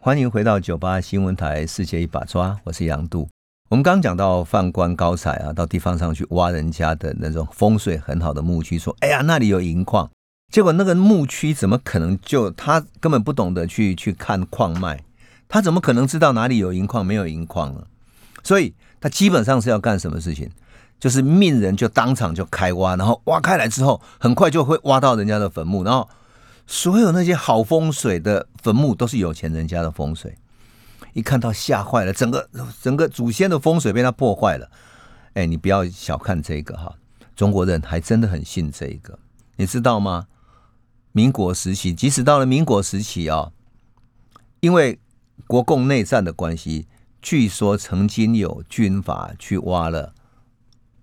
[0.00, 3.28] 欢迎回到九八新闻台《世界一把抓》，我是杨度。
[3.68, 10.10] 我们刚讲到犯官高才啊，到地方上去挖人家的那种风水很好的墓区，说：“哎呀，那里有银矿。”
[10.52, 15.04] 结果那个墓区怎么可能就他根本不懂得去去看矿脉，
[15.46, 17.86] 他怎么可能知道哪里有银矿没有银矿呢？
[18.42, 20.50] 所以他基本上是要干什么事情？
[20.98, 26.08] 就是命人就当场就开挖，然后挖开来之后，很快就会挖到人家的坟墓，然后
[26.66, 30.36] 所有那些好风水的坟墓都是有钱人家的风水。
[31.14, 32.48] 一看到吓坏了，整个
[32.82, 34.70] 整个祖先的风水被他破坏了。
[35.34, 36.94] 哎，你不要小看这个哈，
[37.34, 39.18] 中国人还真的很信这个，
[39.56, 40.26] 你知道吗？
[41.12, 43.50] 民国时期，即使到了民国时期啊，
[44.60, 44.98] 因为
[45.46, 46.86] 国共内战的关系，
[47.22, 50.12] 据说曾经有军阀去挖了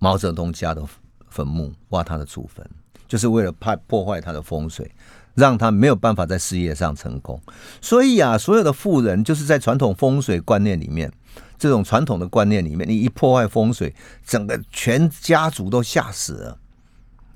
[0.05, 0.83] 毛泽东家的
[1.29, 2.63] 坟墓，挖他的祖坟，
[3.07, 4.91] 就是为了怕破坏他的风水。
[5.33, 7.37] 让他没有办法在事业上成功，
[7.81, 11.11] 所以啊，所有的富人就是在传统风水观念里面，
[11.57, 13.93] 这种传统的观念里面，你一破坏风水，
[14.25, 16.57] 整个全家族都吓死了。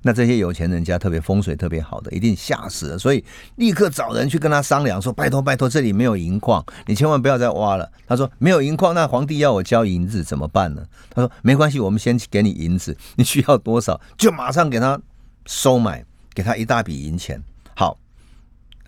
[0.02, 3.24] 那这些有钱人家特别风水特别好的，一定吓死了，所以
[3.56, 15.00] 立刻找人去跟他商量，说：“拜托拜托，这里没有银矿，你千万不要再挖了。”他说：“没有银矿，那皇帝要我交银子怎么办呢？”他说：“没关系，我们先给你银子，你需要多少就马上给他
[15.46, 17.42] 收买，给他一大笔银钱。”
[17.76, 17.98] 好，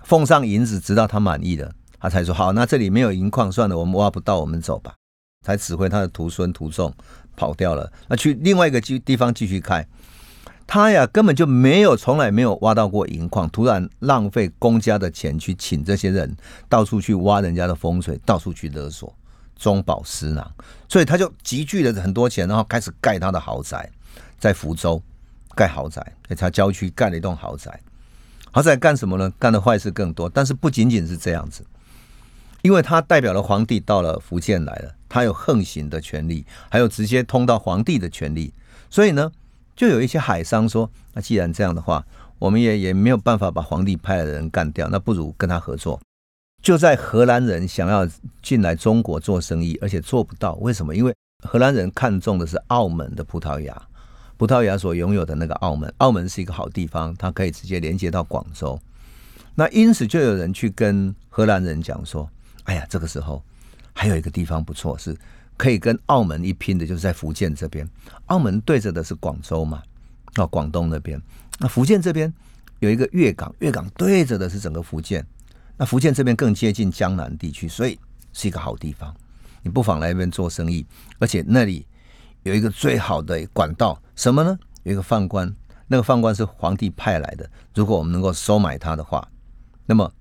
[0.04, 2.52] 奉上银子，直到他满意了，他才说好。
[2.54, 4.94] 那这里没有银矿，算了，我们挖不到，我们走吧。
[5.44, 6.94] 才指挥他的徒孙徒众
[7.36, 7.92] 跑掉了。
[8.08, 9.84] 那去另外一个地地方继续开，
[10.66, 16.36] 他呀根本就没有，从来没有挖到过银矿，突然浪费公家的钱去请这些人
[16.70, 19.14] 到处去挖人家的风水，到处去勒索，
[19.58, 20.50] 中饱私囊。
[20.88, 23.90] 所以他就集聚了很多钱，然后开始盖他的豪宅，
[24.40, 25.02] 在福州
[25.56, 27.80] 盖豪宅，在他郊区盖了一栋豪宅。
[28.52, 29.32] 豪宅干什么呢？
[29.40, 31.66] 干的坏事更多，但是不仅仅是这样子，
[32.62, 38.54] 因为他代表了皇帝到了福建来了，他有横行的权利，还有直接通到皇帝的权利，
[38.90, 39.32] 所以呢，
[39.82, 42.06] 就有一些海商说：那既然这样的话，
[42.38, 46.00] 我们也也没有办法把皇帝派来的人干掉，那不如跟他合作。
[46.62, 48.08] 就在荷兰人想要
[48.44, 50.96] 进来中国做生意，而且做不到，为什么？
[50.96, 53.82] 因为荷兰人看中的是澳门的葡萄牙。
[54.38, 58.80] 葡萄牙所拥有的那个澳门，澳门是一个好地方，它可以直接连接到广州。
[59.56, 62.30] 那因此就有人去跟荷兰人讲说
[62.66, 63.44] ：“哎呀，这个时候
[63.94, 65.18] 还有一个地方不错，是
[65.62, 67.88] 可以跟澳门一拼的，就是在福建这边。
[68.26, 69.84] 澳门对着的是广州嘛，
[70.38, 71.22] 哦，广东那边。
[71.60, 72.34] 那福建这边
[72.80, 75.24] 有一个粤港，粤港对着的是整个福建。
[75.78, 78.00] 那福建这边更接近江南地区，所以
[78.34, 79.16] 是一个好地方。
[79.62, 80.84] 你不妨来这边做生意，
[81.20, 81.86] 而且那里。”
[82.44, 84.58] 有一个最好的管道，什么呢？
[84.82, 87.48] 有一个犯官，那个犯官是皇帝派来的。
[87.76, 89.28] 如果我们能够收买他的话，
[89.86, 90.12] 那么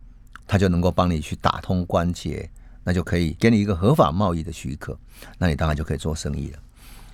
[0.46, 2.50] 他就能够帮你去打通关节，
[2.84, 4.98] 那就可以给你一个合法贸易的许可，
[5.38, 6.58] 那你当然就可以做生意了。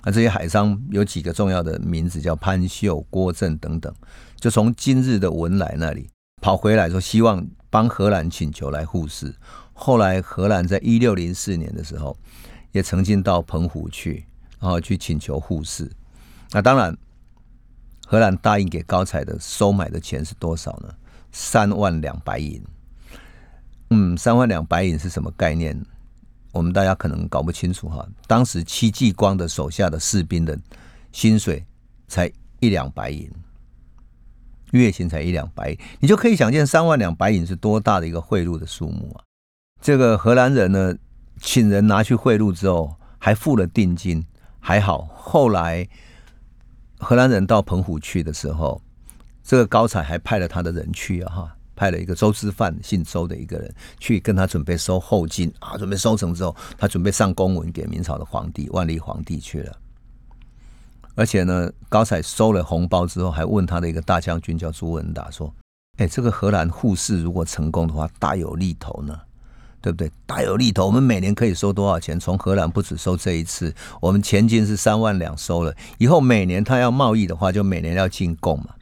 [0.03, 3.93] 那，这些海商有几个重要的名字，叫潘秀、郭正等等，
[4.37, 6.07] 就从今日的文莱那里
[6.41, 9.33] 跑回来，说希望帮荷兰请求来互市。
[9.73, 12.17] 后来荷兰在一六零四年的时候，
[12.71, 14.25] 也曾经到澎湖去，
[14.59, 15.91] 然后去请求互市。
[16.51, 16.97] 那当然，
[18.05, 20.93] 荷兰答应给高彩的收买的钱是多少呢？
[21.31, 22.63] 三万两白银。
[23.89, 25.79] 嗯，三万两白银是什么概念？
[26.51, 28.07] 我们大家可能搞不清楚哈。
[28.25, 30.57] 当时戚继光的手下的士兵的
[31.11, 31.63] 薪水
[32.07, 33.31] 才一两白银，
[34.71, 39.23] 月薪才一两白银，你就可以想见三万两白银是多大的一个贿赂的数目啊！
[39.79, 40.95] 这个荷兰人呢，
[41.39, 44.25] 请人拿去贿赂之后，还付了定金，
[44.59, 45.07] 还好。
[45.15, 45.87] 后来
[46.97, 48.81] 荷兰人到澎湖去的时候，
[49.43, 51.56] 这个高彩还派了他的人去啊，哈。
[51.77, 59.77] 派了一个周之范，姓周的一个人去跟他准备收后金啊，准备收成之后，他准备上公文给明朝的皇帝万历皇帝去了。
[61.13, 65.51] 而且呢，高彩收了红包之后，还问他的一个大将军叫朱文达说
[65.97, 69.19] ：“哎，这个荷兰互市如果成功的话，大有利头呢，
[69.81, 70.11] 对不对？
[70.27, 72.19] 大有利头，我们每年可以收多少钱？
[72.19, 78.75] 从荷兰不止收这一次，我们前金是三万两收了，以后每年他要贸易的话，就每年要进贡嘛。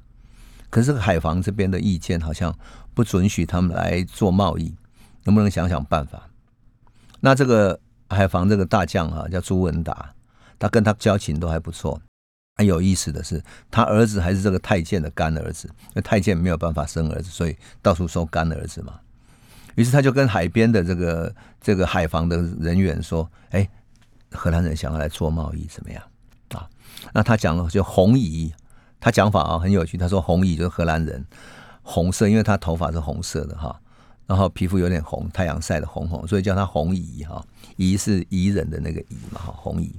[0.69, 2.53] 可是海防这边的意见好像。”
[2.95, 4.73] 不准许他们来做贸易，
[5.25, 6.29] 能不能想想办法？
[7.19, 7.79] 那这个
[8.09, 10.13] 海防这个大将啊，叫朱文达，
[10.57, 12.01] 他跟他交情都还不错。
[12.57, 18.93] 很有意思的是，他儿子还是这个太监的干儿子，因为太监没有办法生儿子，所以到处收干儿子嘛。
[19.75, 23.69] 于是他就跟海边的这个这个海防的人员说：“哎，
[24.31, 26.01] 荷兰人想要来做贸易，怎么样？”
[26.55, 26.69] 啊，
[27.11, 28.53] 那他讲了就红姨，
[29.01, 29.97] 他讲法啊很有趣。
[29.97, 31.25] 他说红姨就是荷兰人。
[31.85, 33.79] 红色，因为他头发是红色的哈，
[34.25, 37.45] 然后皮肤有点红，太阳晒的红红，所以叫他红姨哈。
[37.77, 39.93] 姨是夷人的那个姨嘛哈，红姨。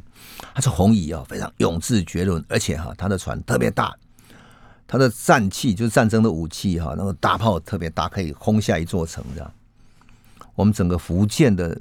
[0.52, 3.94] 他是红姨啊，非常勇志绝伦，而且哈，他的船特别大，
[4.86, 9.52] 他的战器就是战争的武器哈，那个大炮特别大，可以轰下一座城这样。
[10.54, 11.78] 我们整个福建的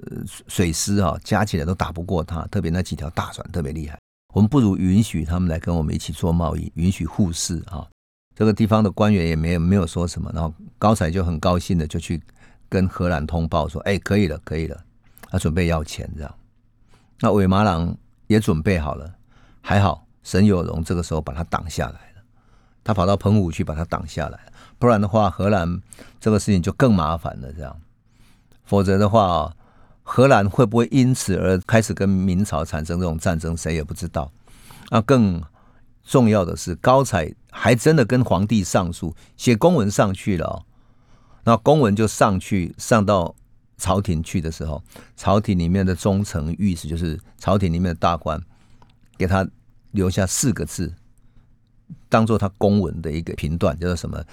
[0.47, 3.97] 水师哈，加起来都打不过他，特别那几条大船特别厉害。
[4.33, 7.87] 我们不如允许他们来跟我们一起做贸易，允许互市哈。
[8.35, 12.21] 这个地方的官员也没有没有说什么，然后高才就很高兴的就去
[12.67, 14.77] 跟荷兰通报说：“哎，可以了，可以了。”
[15.31, 16.35] 他准备要钱这样。
[17.21, 17.95] 那韦马郎
[18.27, 19.09] 也准备好了，
[19.61, 22.21] 还好沈有荣这个时候把他挡下来了。
[22.83, 24.37] 他跑到澎湖去把他挡下来，
[24.77, 25.81] 不然的话，荷兰
[26.19, 27.53] 这个事情就更麻烦了。
[27.53, 27.79] 这样，
[28.65, 29.55] 否则的话，
[30.03, 34.29] 荷兰会不会因此而开始跟明朝产生这种战争，谁也不知道。
[34.89, 35.41] 那更。
[36.05, 40.63] 重要的是，高才还真的跟皇帝上书，写公文上去了。
[41.43, 43.35] 那公文就上去，上到
[43.77, 44.81] 朝廷去的时候，
[45.17, 48.39] 朝廷里面的中丞御史，就是朝廷里面的大官，
[49.17, 49.47] 给他
[49.91, 50.93] 留下四个字，
[52.07, 54.23] 当做他公文的一个评断，叫做什么？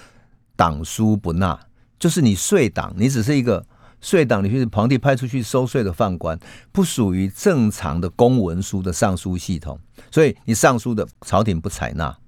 [0.55, 1.59] 党书不纳，
[1.99, 3.67] 就是你睡党，你只是一个。
[4.03, 6.37] 税党，你就是皇帝派出去收税的犯官，
[6.73, 9.79] 不属于正常的公文书的上书系统，
[10.11, 12.19] 所以你上书的朝廷不采纳，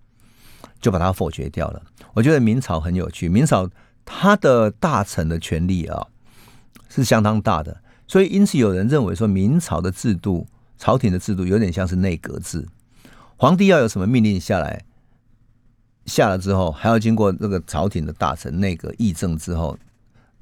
[0.81, 1.83] 就把它否决掉了。
[2.15, 3.69] 我觉得明朝很有趣，明朝
[4.05, 6.07] 他的大臣的权力啊
[6.89, 10.47] 是相当大的，所以因此有人认为说明朝的制度，
[10.79, 12.69] 朝廷的制度有点像是内阁制，
[13.37, 14.85] 皇帝要有什么命令下来，
[16.07, 19.77] 下了之后还要经过这个朝廷的大臣内阁议政之后。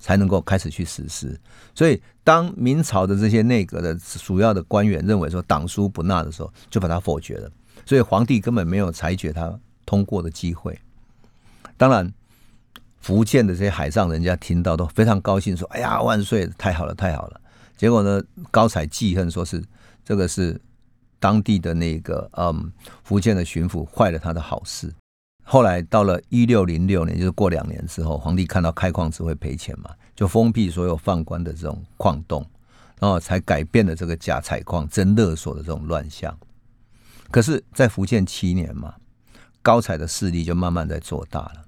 [0.02, 1.38] 才能够开始去实施，
[1.76, 7.48] 所以当明朝的这些内阁的主要的官员认为说党书不纳的时候，就把它否决了。
[7.86, 10.76] 所以皇帝根本没有裁决他通过的机会。
[11.76, 12.12] 当然，
[12.98, 17.40] 福建的这些海上人家听到都非常高兴，说：“哎呀，万岁，太好了，太好了！”
[17.78, 19.62] 结果呢，高才记恨，说是
[20.04, 20.60] 这个是
[21.20, 22.72] 当地的那个嗯
[23.04, 24.92] 福建的巡抚坏了他的好事。
[25.44, 32.46] 后来到了一六零六年，就是过两年之后，皇帝看到开矿只会赔钱嘛，就封闭所有放官的这种矿洞，
[33.00, 36.34] 然后才改变了这个假采矿真勒索的这种乱象。
[37.30, 38.94] 可是，在福建七年嘛，
[39.60, 41.64] 高彩的势力就慢慢在做大了，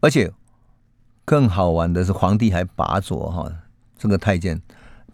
[0.00, 0.32] 而且
[1.24, 3.52] 更好玩的是，皇帝还拔擢哈
[3.98, 4.60] 这个太监，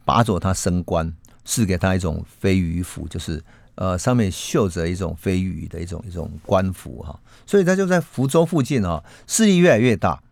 [0.04, 1.12] 拔擢他升官，
[1.44, 3.42] 赐给他一种飞鱼符，就是。
[3.76, 10.22] 呃，上面绣着一种飞羽的一种一种官服哈，所以他就在福州附近啊，势力越来越大，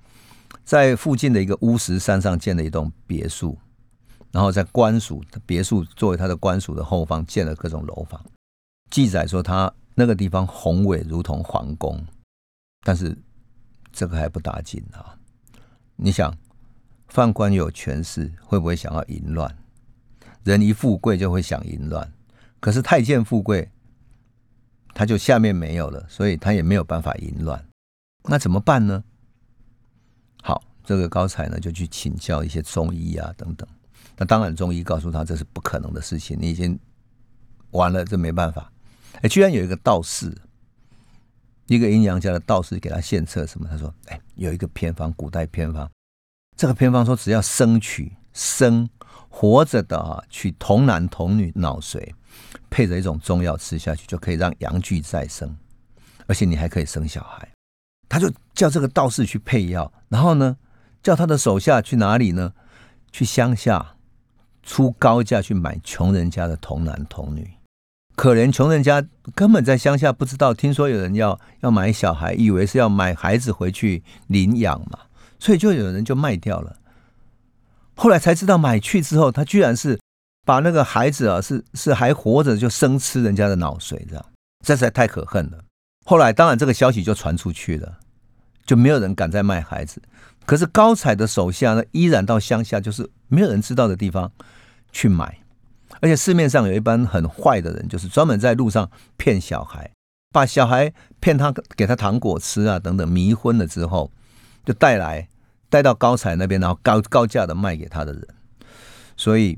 [0.64, 3.58] 在附近的一个乌石山上建了一栋别墅，
[4.30, 8.24] 然后在官署别墅作为他的官署的后方建了各种楼房。
[8.90, 12.04] 记载说他那个地方宏伟如同皇宫，
[12.84, 13.16] 但是
[13.92, 15.18] 这个还不打紧啊！
[15.96, 16.32] 你想，
[17.08, 19.56] 犯官有权势，会不会想要淫乱？
[20.44, 22.12] 人一富贵就会想淫乱。
[22.62, 23.68] 可是太监富贵
[24.94, 27.66] 他就下面没有了，所以他也没有办法淫乱。
[28.22, 29.02] 那怎么办呢？
[30.44, 33.68] 好，这个高才呢就去请教一些中医啊等等。
[34.16, 36.78] 那当然，中医告诉他这是不可能的事情，你已经
[37.72, 38.70] 完了，这没办法。
[39.22, 40.32] 哎，居然有一个道士，
[41.66, 43.66] 一个阴阳家的道士给他献策什么？
[43.68, 45.90] 他说：“哎，有一个偏方，古代偏方。
[46.56, 48.88] 这个偏方说，只要生取生
[49.28, 52.12] 活着的啊，取童男童女脑髓，
[52.72, 55.54] 配着一种中药吃下去，就可以让阳具再生，
[56.26, 57.46] 而且你还可以生小孩。”
[58.08, 60.56] 他就叫这个道士去配药，然后呢，
[61.02, 62.54] 叫他的手下去哪里呢？
[63.12, 63.94] 去乡下。
[64.64, 67.50] 出高价去买穷人家的童男童女，
[68.14, 69.04] 可怜穷人家
[69.34, 75.00] 根本在乡下不知道，听说有人要要买小孩，以为是要买孩子回去领养嘛，
[75.40, 76.76] 所以就有人就卖掉了。
[77.96, 79.98] 后来才知道买去之后，他居然是
[80.44, 84.24] 把那个孩子啊，是是还活着就生吃人家的脑髓，这样
[84.64, 85.58] 这实在太可恨了。
[86.04, 87.98] 后来当然这个消息就传出去了，
[88.66, 90.02] 就没有人敢再卖孩子。
[90.44, 94.32] 可是高彩的手下呢，依然到乡下，就是没有人知道的地方
[94.90, 95.38] 去买，
[96.00, 99.88] 而且市面上有一班很坏的人，就是专门在路上骗小孩，
[100.32, 104.10] 把小孩骗他给他糖果吃啊等等，迷昏了之后，
[104.64, 105.28] 就带来
[105.70, 108.26] 带到高彩那边，然后高高价的卖给他的人。
[109.16, 109.56] 所以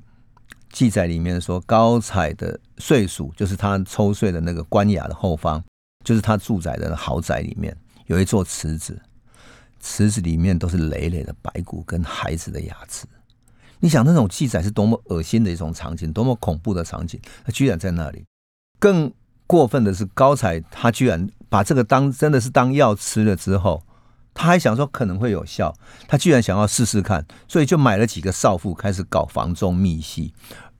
[0.74, 5.62] 记载里面说，高彩的岁数就是他抽税的那个官衙的后方，
[6.04, 7.74] 就是他住宅的豪宅里面
[8.06, 9.00] 有一座池子。
[9.80, 13.06] 池子里面都是累累的白骨跟孩子的牙齿，
[13.80, 18.24] 你想那种记载是多么恶心的一种场景，多么恐怖的场景，他居然在那里。
[18.80, 19.12] 更
[19.46, 23.84] 过分的是，高彩他居然把这个当真的是当药吃了之后，
[24.32, 25.74] 他还想说可能会有效，
[26.08, 30.32] 他居然想要试试看，所以就买了几个少妇开始搞房中密戏，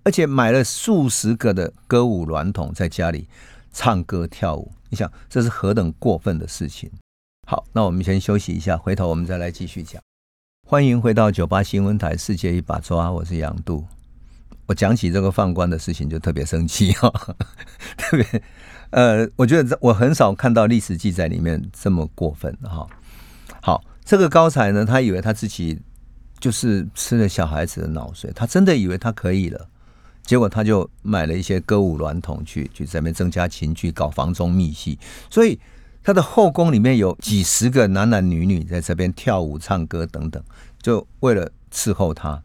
[0.05, 3.27] 而且买了数十个的歌舞娈童在家里
[3.73, 4.71] 唱歌跳舞。
[4.91, 6.91] 你想这是何等过分的事情？
[7.47, 10.01] 好，那我们先休息一下，回头我们再来继续讲。
[10.67, 13.85] 欢迎回到九八新闻台《世界一把抓》，我是杨度。
[14.67, 17.11] 我讲起这个放官的事情就特别生气哈，
[17.99, 18.43] 特别
[18.91, 22.87] 呃，我觉得我很少看到历史记载里面这么过分哈。
[23.61, 25.79] 好，这个高才呢，他以为他自己
[26.39, 29.69] 就是吃了小孩子的脑髓，他真的以为他可以了，
[30.25, 34.99] 结果他就买了一些歌舞娈童去去这边增加情趣，搞房中密戏，
[35.31, 35.59] 所以。
[36.07, 40.45] 他的后宫里面有几十个男男女女在这边跳舞、唱歌等等，
[40.83, 42.43] 就为了伺候他。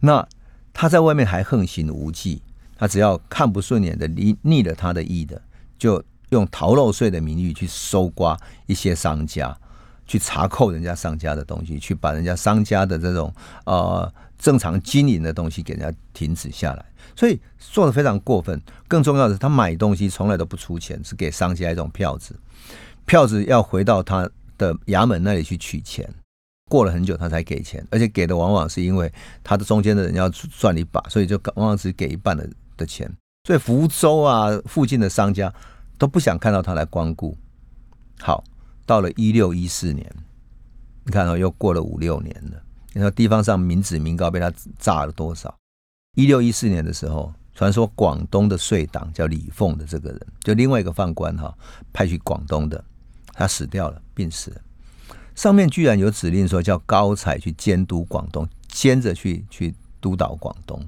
[0.00, 0.26] 那
[0.72, 2.42] 他在外面还横行无忌，
[2.76, 5.40] 他只要看不顺眼的、逆逆了他的意的，
[5.78, 8.36] 就用逃漏税的名义去搜刮
[8.66, 9.56] 一些商家，
[10.04, 13.32] 去查扣人家商家的东西，去把人家商家的这种
[13.66, 16.84] 呃正常经营的东西给人家停止下来。
[17.16, 18.60] 所以做的非常过分。
[18.86, 22.38] 更重要的是，他买东西从来都不出钱，是给商家一种票子。
[23.04, 26.08] 票子要回到他的衙门那里去取钱，
[26.68, 33.10] 过了很久他才给钱，而且给的往往是因为他的中间的人要赚一把，所以就往往只给一半的的钱。
[33.44, 35.52] 所以福州啊附近的商家
[35.96, 37.36] 都不想看到他来光顾。
[38.20, 38.44] 好，
[38.84, 40.06] 到了一六一四年，
[41.04, 42.62] 你看哦，又过了五六年了。
[42.92, 45.54] 你说地方上民脂民膏被他炸了多少？
[46.16, 47.32] 一六一四年的时候。
[47.54, 51.52] 传说广东的税党叫李凤的这个人，就另外一个犯官哈，
[51.92, 52.84] 派去广东的，
[53.32, 54.60] 他死掉了，病死了。
[55.34, 60.80] 上面居然有指令说叫高才去监督广东，兼着去去督导广东。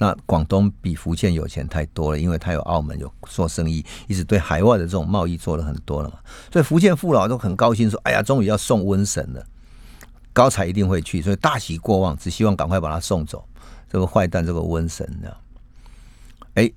[0.00, 6.18] 那广东比福建有钱太多了，因为他有澳门有做生意，一直对海外的这种贸易做了很多了嘛。
[6.50, 9.44] 所以福建父老都很高兴，说：“哎呀，终于要送瘟神了，
[10.38, 13.44] 高才一定会去。”所以大喜过望，只希望赶快把他送走。
[13.90, 15.28] 这个坏蛋，这个瘟神呢？
[16.54, 16.70] 哎，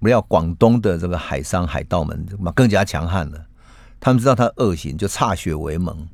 [0.00, 3.46] 不料广东的这个海商海盗们嘛更加强悍了。
[3.98, 6.06] 他们知道他恶行，就歃血为盟，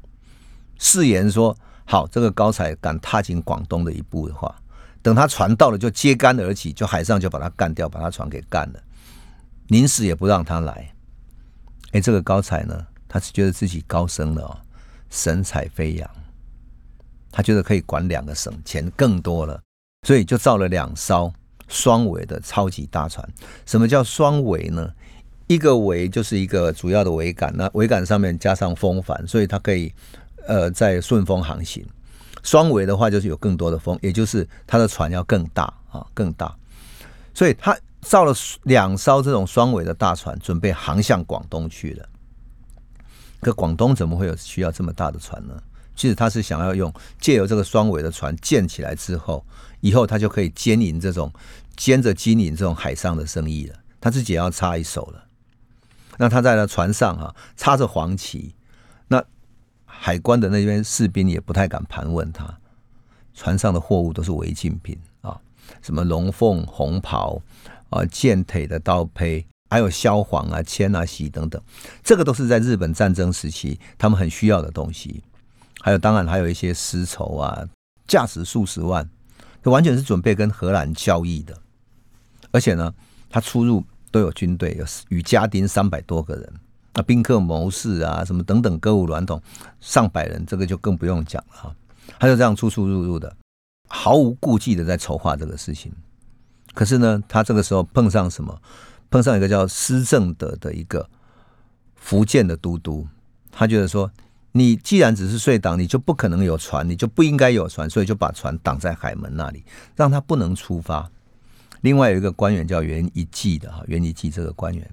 [0.79, 4.55] 誓言说：好，这个高才敢踏进广东的一步的话，
[5.03, 8.81] 等他船到了，就揭竿而起，就海上就把他干掉，把他船给干了，
[9.67, 10.95] 宁死也不让他来。
[11.93, 14.63] 哎，这个高才呢，他是觉得自己高升了，
[15.11, 16.11] 神采飞扬，
[17.33, 19.61] 他觉得可以管两个省，钱更多了，
[20.07, 21.33] 所以就造了两艘。
[21.69, 23.27] 双桅的超级大船，
[23.65, 24.93] 什么叫双桅呢？
[25.47, 29.91] 一个桅就是一个主要的桅杆，那桅杆上面加上风帆，所以它可以
[30.47, 31.83] 呃在顺风航行。
[32.43, 36.55] 双桅的话就是有更多的风，也就是它的船要更大啊，更大。
[37.33, 42.07] 所以他造了两艘这种双桅的大船，准备航向广东去了。
[43.41, 45.55] 可广东怎么会有需要这么大的船呢？
[46.03, 49.47] 其实他是想要用借由这个双尾的船建起来之后，
[49.79, 51.33] 以后他就可以兼营这种
[51.77, 53.77] 兼着经营这种海上的生意了。
[54.01, 55.25] 他自己也要插一手了。
[56.19, 58.53] 那他在那船上哈插着黄旗，
[59.07, 59.25] 那
[59.85, 62.53] 海关的那边士兵也不太敢盘问他。
[63.33, 65.41] 船上的货物都是违禁品啊，
[65.83, 67.41] 什么龙凤红袍
[67.91, 71.63] 啊、剑腿的刀胚，还有萧黄啊、铅啊、锡等等，
[72.03, 75.23] 这个都是在日本战争时期他们很需要的东西。
[75.81, 77.69] 还有，当然还有一些丝绸啊，
[78.07, 79.09] 价值数十万，
[79.63, 81.57] 这完全是准备跟荷兰交易的。
[82.53, 82.95] 而且呢，
[83.29, 86.53] 他出入都有军队，有与家丁三百多个人，
[86.95, 89.43] 那宾客谋士啊，什么等等，歌舞娈童
[89.81, 91.75] 上百人，这个就更不用讲了。
[92.19, 93.35] 他就这样出出入入的，
[93.89, 95.93] 毫无顾忌的在筹划这个事情。
[96.75, 98.61] 可是呢，他这个时候碰上什么？
[99.11, 101.09] 碰上一个叫施正德的一个
[101.97, 103.09] 福建的都督，
[103.51, 104.09] 他觉得说。
[104.55, 109.65] 你既然只是睡党，你就不可能有船，你就不应该有船，所以就把船挡在海门那里，
[109.97, 111.11] 让他不能出发。
[111.81, 114.91] 另外有一个官员叫袁一季的哈，袁一季这个官员，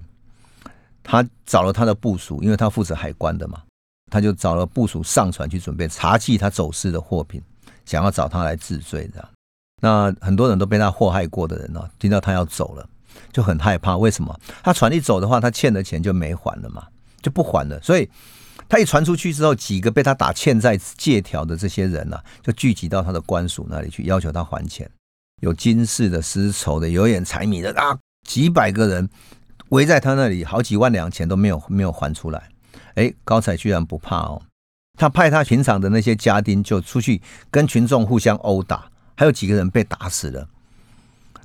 [1.02, 3.62] 他找了他的部署，因为他负责海关的嘛，
[4.10, 7.42] 他就找了部署上船去准备查缉他走私的货品，
[7.84, 9.28] 想要找他来治罪的。
[9.82, 12.88] 那很多人都被他祸害过的人呢，听到他要走了，
[13.30, 13.94] 就很害怕。
[13.98, 14.40] 为什么？
[14.62, 16.86] 他船一走的话，他欠的钱就没还了嘛，
[17.20, 18.08] 就不还了，所以。
[18.70, 24.88] 他一传出去之后，几个被他打欠债借条的这些人呢，就聚集到他的官署那里去，要求他还钱。
[25.42, 27.98] 有金饰的、丝绸的、有眼财米的啊，
[28.28, 29.10] 几百个人
[29.70, 32.48] 围在他那里，好几万两钱都没有没有还出来。
[32.94, 34.40] 哎，高彩居然不怕哦，
[34.96, 40.46] 他派他平常的那些家丁就出去跟群众互相殴打，还有几个人被打死了。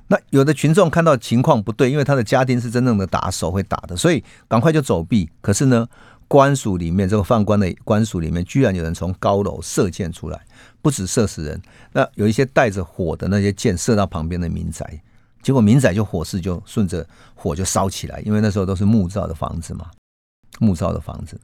[0.06, 5.28] 那有的群众看到情况不对，因为他的家丁是真正的打手会打的，所以赶快就走避。
[5.40, 5.88] 可是呢？
[6.28, 10.40] 官署里面，这个犯官的官署里面，居然有人从高楼射箭出来，
[10.82, 11.60] 不止射死人，
[11.92, 15.00] 那有一些带着火的那些箭射到旁边的民宅，
[15.42, 19.86] 结果民宅就火势就顺着火就烧起来，因为那时候都是木造的房子嘛，
[20.58, 21.40] 木造的房子。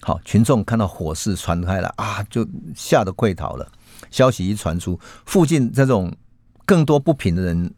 [0.00, 2.46] 好，群众看到火势传开了啊，就
[2.76, 3.68] 吓得溃逃了。
[4.10, 6.14] 消息一传出，附近这种
[6.64, 7.74] 更多不平的人。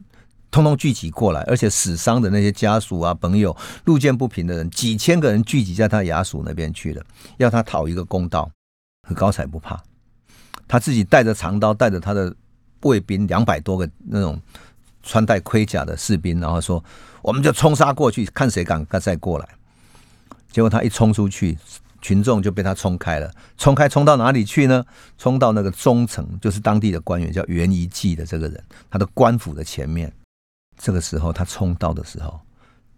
[0.50, 7.02] 通通聚集过来，而且死伤的那些家属啊、朋友、路见不平的人，几千个人聚集在他衙署那边去了，
[7.36, 8.50] 要他讨一个公道。
[9.02, 9.82] 很高才不怕，
[10.68, 12.32] 他自己带着长刀，带着他的
[12.82, 14.40] 卫兵两百多个那种
[15.02, 16.84] 穿戴盔甲的士兵，然后说
[17.20, 19.48] ：“我们就冲杀过去，看谁敢再过来。”
[20.52, 21.58] 结果他一冲出去，
[22.00, 23.28] 群众就被他冲开了。
[23.56, 24.84] 冲开冲到哪里去呢？
[25.18, 30.12] 冲到那个中层，就是当地的官员叫袁一济的这个人，他的官府的前面。
[30.82, 32.40] 这个时候他冲到的时候，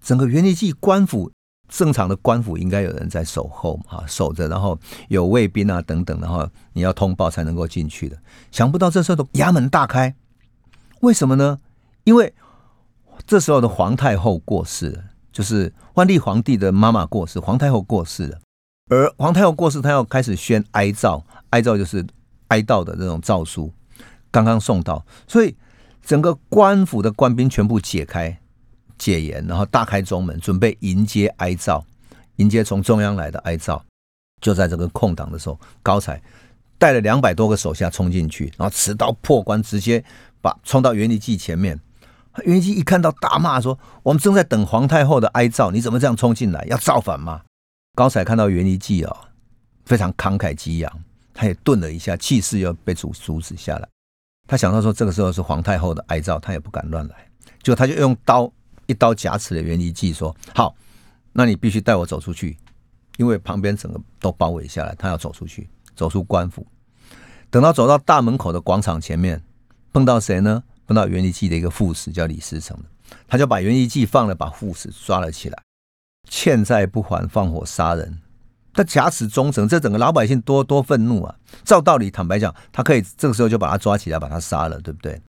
[0.01, 1.29] 整个元历记官府
[1.69, 4.79] 正常的官府应该有人在守候啊，守着，然后
[5.09, 8.17] 有卫兵啊等等，然后你要通报才能够进去的。
[8.53, 10.15] 想不到这时候的衙门大开，
[11.01, 11.59] 为什么呢？
[12.05, 12.33] 因为
[13.27, 18.39] 这时候的皇太后过世了，就是万历皇帝的妈妈过世，皇太后过世了。
[18.91, 22.07] 而皇太后过世，他要开始宣哀悼，哀悼就是
[22.47, 23.73] 哀悼的那种诏书，
[24.31, 25.57] 刚刚送到，所以。
[26.05, 28.39] 整个官府的官兵全部解开
[28.99, 31.85] 解严，然后大开中门，准备迎接哀诏，
[32.37, 33.83] 迎接从中央来的哀诏。
[34.41, 36.21] 就在这个空档的时候，高才
[36.77, 40.05] 带了两百多个手下冲进去，然后持刀破关，直接
[40.41, 41.79] 把冲到元立记前面。
[42.45, 46.65] 元立记一看到，大骂说：“我们正在等皇太后的哀诏，你怎么这样冲进来？
[46.69, 47.43] 要造反吗？”
[47.95, 49.17] 高才看到元立记啊，
[49.85, 53.87] 非常慷慨激昂，他也顿了一下，气势又被阻阻止下来。
[54.53, 57.27] 他想到说，这个时候是皇太后的哀诏，他也不敢乱来，
[57.63, 58.53] 就他就用刀
[58.85, 60.77] 一刀夹持了袁离济，说：“好，
[61.33, 62.59] 那你必须带我走出去，
[63.17, 66.67] 因为旁边整个都包围下来，他要走出去，走出官府。
[67.49, 69.43] 等到走到大门口的广场前面，
[69.91, 70.63] 碰到谁呢？
[70.87, 72.77] 碰到袁离济的一个副使，叫李思成，
[73.27, 75.59] 他就把袁离济放了，把副使抓了起来，
[76.29, 78.19] 欠债不还，放火杀人。”
[78.73, 81.35] 他假使忠诚，这整个老百姓多多愤怒啊！
[81.65, 85.21] 照道理，坦白讲，他可以这个时候就把他抓起来，把他杀了，对不对？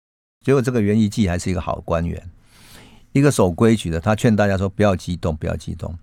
[0.45, 2.31] 结果这个袁一季还是一个好官员，
[3.13, 4.01] 一个守规矩的。
[4.01, 5.97] 他劝大家说：“不要激动，不要激动，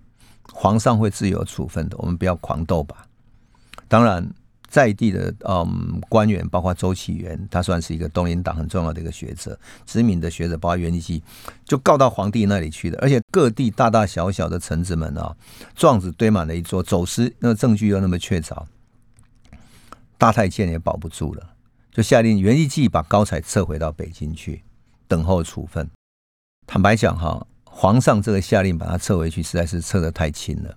[0.52, 3.06] 皇上会自有处分的，我们不要狂斗吧。”
[3.88, 4.30] 当然。
[4.70, 11.20] 在地的嗯官员，包括周启元，他算是一个东林党很重要的一个学者，知名的学者，包括袁立基，
[11.64, 12.98] 就告到皇帝那里去了。
[13.02, 15.36] 而且各地大大小小的臣子们啊，
[15.74, 18.64] 状子堆满了一桌，走私那个证据又那么确凿，
[20.16, 21.54] 大太监也保不住了，
[21.90, 24.62] 就下令袁立基把高才撤回到北京去
[25.08, 25.90] 等候处分。
[26.66, 30.76] 坦白讲哈，皇上这个下令把他撤回去，实在是撤得太轻了，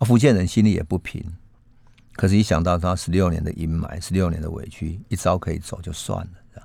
[0.00, 1.24] 福建人心里也不平。
[2.20, 6.62] 可是，一想到他十六年的阴霾，十六年的委屈，一招可以走就算了，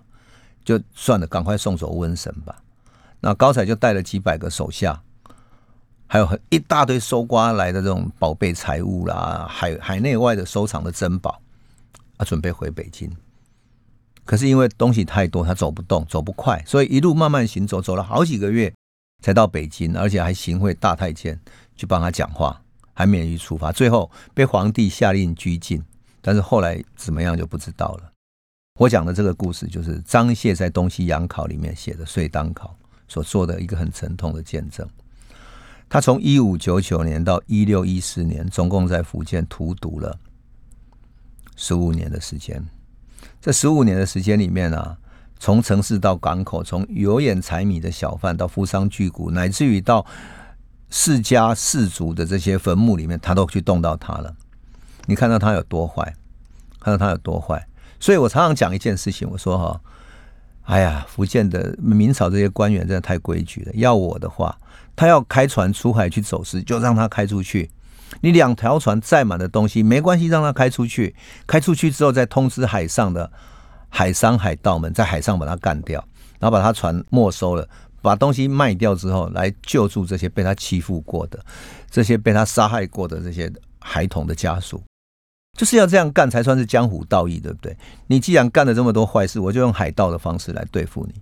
[0.66, 2.62] 就算了，赶快送走瘟神吧。
[3.22, 5.02] 那高才就带了几百个手下，
[6.08, 11.42] 还有很一大堆搜刮来的这种宝贝财物啦，海海内外的收藏的珍宝，
[12.18, 13.10] 啊，准备回北京。
[14.26, 18.74] 可是因为东西太多，他走不动，走不快，所以一路慢慢行走，走了好几个月
[19.24, 21.40] 才到北京，而且还行贿大太监
[21.78, 22.62] 去帮他讲话，
[22.96, 23.72] 还免于处罚。
[23.72, 25.84] 最后被皇帝下令拘禁，
[26.22, 28.12] 但是后来怎么样就不知道了。
[28.80, 32.70] 我讲的这个故事，就是张燮在《东西洋考》里面写的《岁当考》
[33.08, 34.86] 所做的一个很沉痛的见证。
[35.88, 40.18] 他从一五九九年到一六一四年，总共在福建荼毒了
[41.56, 42.62] 十五年的时间。
[43.40, 44.98] 这十五年的时间里面啊，
[45.40, 50.06] 从城市到港口，从有眼财迷的小贩到富商巨贾，乃至于到
[50.90, 54.36] 世家世族的这些坟墓里面，他都去动到他了。
[55.06, 56.16] 你看到他有多坏，
[56.80, 57.68] 看到他有多坏。
[58.00, 59.82] 所以我常常讲一件事情，我说哈，
[60.64, 63.72] 哎呀，福建的明朝这些官员真的太规矩了。
[63.76, 64.58] 要我的话。
[64.98, 67.70] 他要开船出海去走私，就让他开出去。
[68.22, 71.14] 你两条船载满的东西没关系，让他开出去。
[71.46, 73.30] 开出去之后，再通知海上的
[73.90, 76.00] 海商、海盗们，在海上把他干掉，
[76.40, 77.68] 然后把他船没收了，
[78.06, 81.44] 把东西卖掉之后，来救助这些被他欺负过的、
[81.90, 84.82] 这些被他杀害过的这些孩童的家属。
[85.58, 87.76] 就是要这样干才算是江湖道义，对不对？
[88.08, 91.14] 你既然干了这么多坏事，我就用海盗的方式来对付你。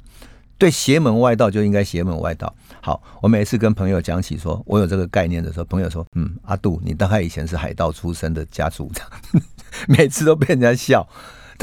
[0.58, 2.54] 对邪门外道就应该邪门外道。
[2.82, 8.92] 好，我每次跟朋友讲起说我有这个概念的时候，朋友说：“嗯，阿杜，你大概以前是海盗出身的家族，
[9.88, 11.08] 每次都被人家笑。”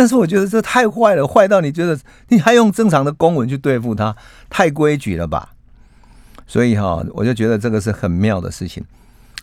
[0.00, 4.16] 但是我觉得这太坏了，坏到你觉得你还用正常的公文去对付他，
[4.48, 5.52] 太规矩了吧？
[6.46, 8.82] 所以哈，我就觉得这个是很妙的事情。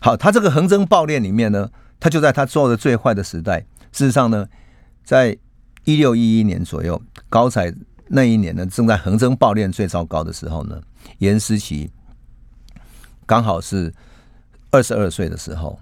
[0.00, 3.60] 好，他这个横征暴敛里面呢，他就在他做的最坏的时代。
[3.92, 4.48] 事实上呢，
[5.04, 5.38] 在
[5.84, 7.72] 一六一一年左右，高彩。
[8.08, 10.80] 那一年呢，正在横征暴敛最糟糕的时候呢，
[11.18, 11.88] 严思琪
[13.26, 13.94] 刚好是
[14.72, 15.78] 二十二岁的时候，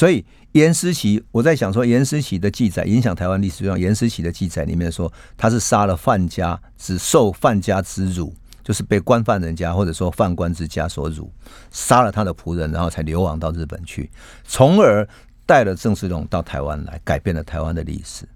[0.00, 8.34] 所以严思琪，我在想说，严思琪的记载影响台湾历史上，严思琪的记载里面说，他是杀了范家，只受范家之辱，
[8.64, 11.30] 就是被官犯人家或者说犯官之家所辱，
[11.70, 14.10] 杀了他的仆人，然后才流亡到日本去，
[14.46, 15.06] 从而
[15.44, 18.26] 带了郑世龙到台湾来，改变了台湾的历史。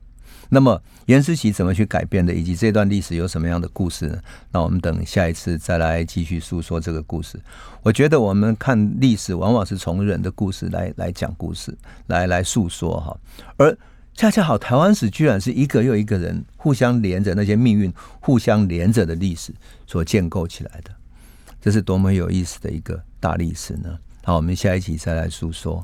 [0.54, 4.18] 那么严思琪怎么去改变的，以及这段历史有什么样的故事呢？
[4.52, 7.40] 那我们等下一次再来继续诉说这个故事。
[7.82, 11.76] 我觉得我们看历史，往往是从人的故事来来讲故事，
[12.06, 13.18] 来来诉说哈。
[13.56, 13.76] 而
[14.14, 19.52] 恰恰好，台湾史居然是一个又一个人互相连着那些命运互相连着的历史
[19.88, 20.90] 所建构起来的，
[21.60, 23.98] 这是多么有意思的一个大历史呢？
[24.22, 25.82] 好，我们下一集再来诉说。